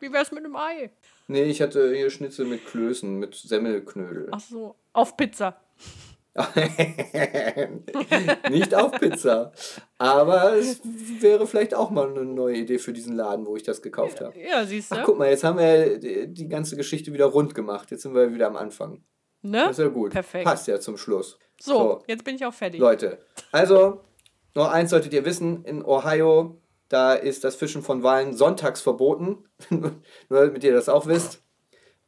[0.00, 0.90] wie wär's mit einem Ei?
[1.28, 4.28] Nee, ich hatte hier Schnitzel mit Klößen, mit Semmelknödel.
[4.32, 5.60] Ach so, auf Pizza.
[8.50, 9.52] Nicht auf Pizza.
[9.98, 10.80] Aber es
[11.20, 14.36] wäre vielleicht auch mal eine neue Idee für diesen Laden, wo ich das gekauft habe.
[14.38, 14.96] Ja, siehst du.
[14.96, 17.90] Ach, guck mal, jetzt haben wir die, ganze Geschichte wieder rund gemacht.
[17.90, 19.02] Jetzt sind wir wieder am Anfang.
[19.42, 19.64] ne?
[19.66, 20.12] Das ist ja gut.
[20.12, 20.44] Perfekt.
[20.44, 21.38] Passt ja zum Schluss.
[21.60, 22.02] So, So.
[22.08, 22.80] jetzt bin ich auch fertig.
[22.80, 23.18] Leute,
[23.52, 24.00] also
[24.54, 29.44] noch eins solltet ihr wissen, in Ohio, da ist das Fischen von Walen sonntags verboten.
[29.70, 29.92] Nur
[30.28, 31.42] damit ihr das auch wisst.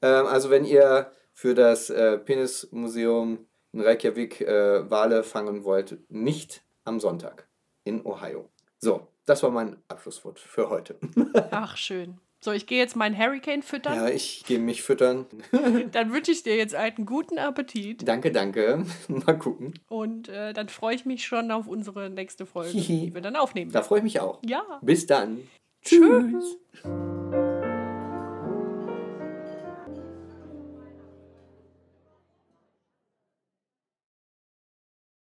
[0.03, 3.47] Ähm, also wenn ihr für das äh, Penismuseum
[3.77, 7.47] in Reykjavik äh, Wale fangen wollt, nicht am Sonntag
[7.85, 8.49] in Ohio.
[8.79, 10.97] So, das war mein Abschlusswort für heute.
[11.51, 12.19] Ach, schön.
[12.41, 13.95] So, ich gehe jetzt meinen Hurricane füttern.
[13.97, 15.27] ja, ich gehe mich füttern.
[15.93, 18.07] Dann wünsche ich dir jetzt einen guten Appetit.
[18.07, 18.85] danke, danke.
[19.09, 19.75] Mal gucken.
[19.89, 23.73] Und äh, dann freue ich mich schon auf unsere nächste Folge, die wir dann aufnehmen.
[23.73, 24.41] Da freue ich mich auch.
[24.45, 24.63] Ja.
[24.83, 25.49] Bis dann.
[25.83, 26.57] Tschüss.